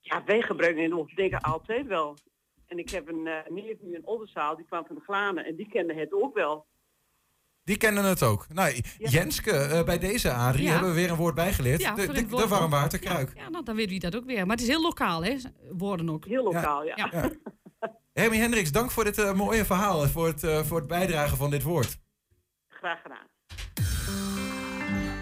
[0.00, 2.16] Ja, wij gebruiken in Overdingen altijd wel.
[2.66, 5.56] En ik heb een eh neef nu in Oldenzaal, die kwam van de Glanen en
[5.56, 6.66] die kende het ook wel.
[7.64, 8.46] Die kennen het ook.
[8.48, 10.70] Nou, Jenske, eh, bij deze Adrie Ja.
[10.70, 11.80] hebben we weer een woord bijgeleerd.
[11.80, 13.32] Ja, de, de, de warmwaterkruik.
[13.34, 14.46] Ja, nou, dan weet u dat ook weer.
[14.46, 15.36] Maar het is heel lokaal, hè?
[15.70, 16.24] Woorden ook.
[16.24, 16.94] Heel lokaal, ja.
[17.12, 17.30] Ja.
[18.12, 20.02] Hermie Hendricks, dank voor dit mooie verhaal.
[20.02, 21.98] en Voor het, eh, voor het bijdragen van dit woord.
[22.68, 23.26] Graag gedaan.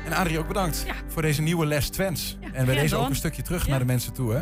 [0.05, 2.37] En Adrie ook bedankt voor deze nieuwe les Twents.
[2.53, 4.33] en bij deze ook een stukje terug naar de mensen toe.
[4.33, 4.41] Hè?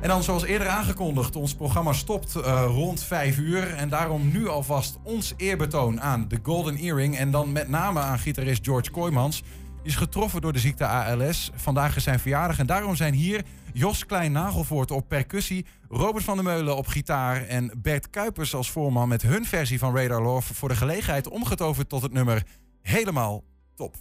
[0.00, 3.74] En dan zoals eerder aangekondigd, ons programma stopt eh, rond 5 uur.
[3.74, 7.16] En daarom nu alvast ons eerbetoon aan de Golden Earring.
[7.16, 9.42] En dan met name aan gitarist George Kooijmans.
[9.82, 11.50] Die is getroffen door de ziekte ALS.
[11.54, 15.66] Vandaag is zijn verjaardag en daarom zijn hier Jos Klein-Nagelvoort op percussie...
[15.88, 19.08] Robert van der Meulen op gitaar en Bert Kuipers als voorman...
[19.08, 22.42] met hun versie van Radar Love voor de gelegenheid omgetoverd tot het nummer
[22.84, 23.96] Helemaal Top.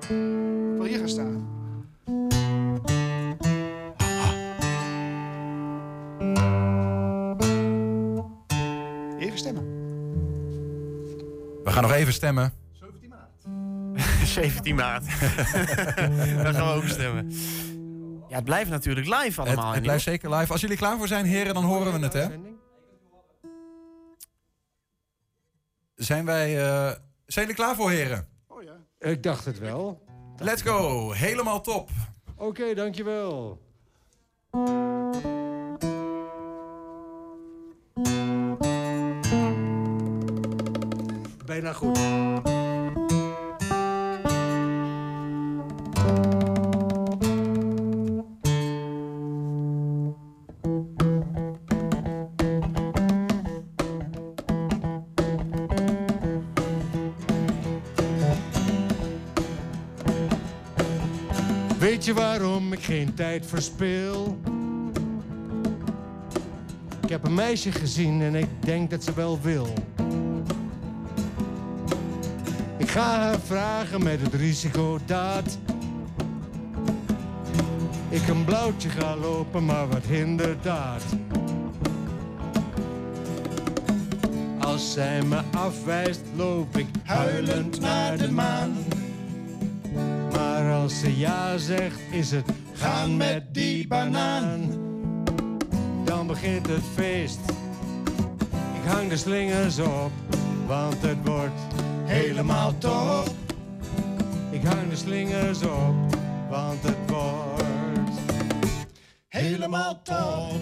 [0.00, 0.08] Ik
[0.76, 1.50] wil hier gaan staan.
[9.18, 9.64] Even stemmen.
[11.64, 12.52] We gaan nog even stemmen.
[14.24, 15.04] 17 maart.
[16.44, 17.32] Dan gaan we ook stemmen.
[18.28, 19.72] Ja, het blijft natuurlijk live allemaal.
[19.72, 20.52] het blijft zeker live.
[20.52, 22.26] Als jullie klaar voor zijn, heren, dan horen we het, hè?
[25.94, 26.64] Zijn wij...
[26.64, 26.92] eh,
[27.26, 28.28] zijn jullie klaar voor, heren?
[28.98, 30.02] Ik dacht het wel.
[30.36, 31.10] Let's go.
[31.12, 31.88] Helemaal top.
[32.36, 33.60] Oké, dankjewel.
[41.44, 41.98] Bijna goed.
[62.14, 64.40] Waarom ik geen tijd verspil?
[67.02, 69.72] Ik heb een meisje gezien en ik denk dat ze wel wil.
[72.76, 75.58] Ik ga haar vragen met het risico dat
[78.08, 81.02] ik een blauwtje ga lopen, maar wat hindert dat?
[84.58, 88.91] Als zij me afwijst, loop ik huilend naar de maan.
[90.92, 94.70] Als ze ja zegt, is het gaan met die banaan.
[96.04, 97.38] Dan begint het feest.
[98.82, 100.10] Ik hang de slingers op,
[100.66, 101.60] want het wordt
[102.04, 103.26] helemaal top.
[104.50, 105.94] Ik hang de slingers op,
[106.50, 108.18] want het wordt
[109.28, 110.60] helemaal top.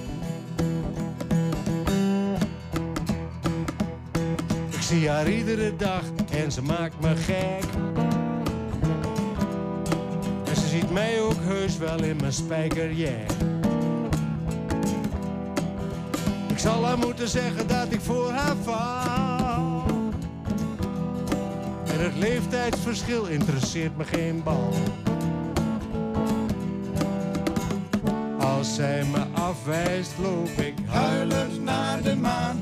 [4.71, 6.03] Ik zie haar iedere dag
[6.33, 7.90] en ze maakt me gek.
[10.93, 13.31] Mij ook heus wel in mijn spijkerjack.
[16.49, 19.85] Ik zal haar moeten zeggen dat ik voor haar val.
[21.93, 24.73] En het leeftijdsverschil interesseert me geen bal.
[28.39, 32.61] Als zij me afwijst, loop ik huilend naar de maan.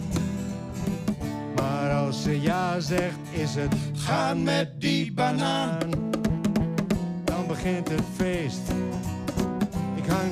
[1.55, 5.91] Maar als ze ja zegt, is het gaan met die banaan.
[7.25, 7.98] Dan begint het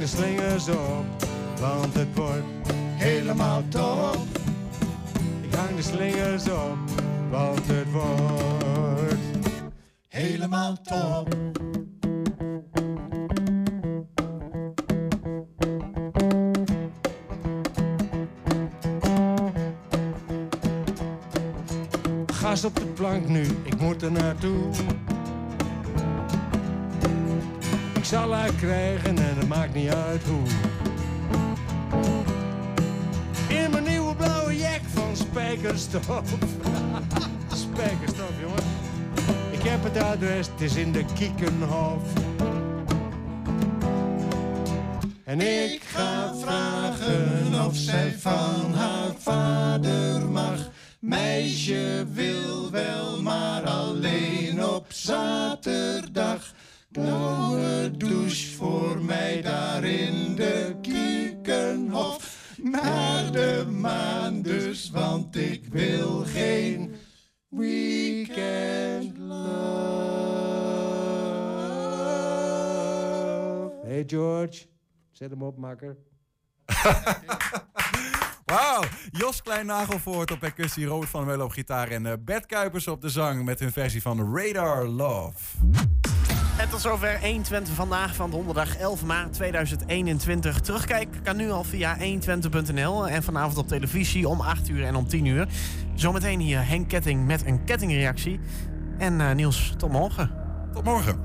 [0.06, 1.04] de slingers op,
[1.60, 2.44] want het wordt
[2.94, 4.16] helemaal top.
[5.40, 6.76] Ik hang de slingers op,
[7.30, 9.14] want het wordt
[10.08, 11.34] helemaal top.
[22.26, 24.70] Gas op de plank nu, ik moet er naartoe.
[28.06, 30.46] Zal haar krijgen en het maakt niet uit hoe.
[33.48, 36.04] In mijn nieuwe blauwe jack van spijkerstof.
[37.64, 38.62] spijkerstof, jongen.
[39.50, 42.02] Ik heb het adres, het is in de Kiekenhof.
[45.24, 50.70] En ik ga vragen of zij van haar vader mag.
[50.98, 56.54] Meisje wil wel, maar alleen op zaterdag.
[62.62, 66.94] Naar de maan dus, want ik wil geen
[67.48, 70.16] weekend love.
[73.84, 74.66] Hey George,
[75.12, 75.96] zet hem op, makker.
[78.44, 82.88] Wauw, Jos Klein-Nagelvoort op percussie, Robert van der Meulen op gitaar en eh, Bert Kuipers
[82.88, 85.56] op de zang met hun versie van Radar Love.
[86.70, 90.60] Tot zover 120 vandaag van donderdag 11 maart 2021.
[90.60, 95.08] Terugkijken kan nu al via 120.nl en vanavond op televisie om 8 uur en om
[95.08, 95.46] 10 uur.
[95.94, 98.40] Zometeen hier Henk Ketting met een kettingreactie.
[98.98, 100.30] En eh, Niels, tot morgen.
[100.72, 101.20] Tot morgen.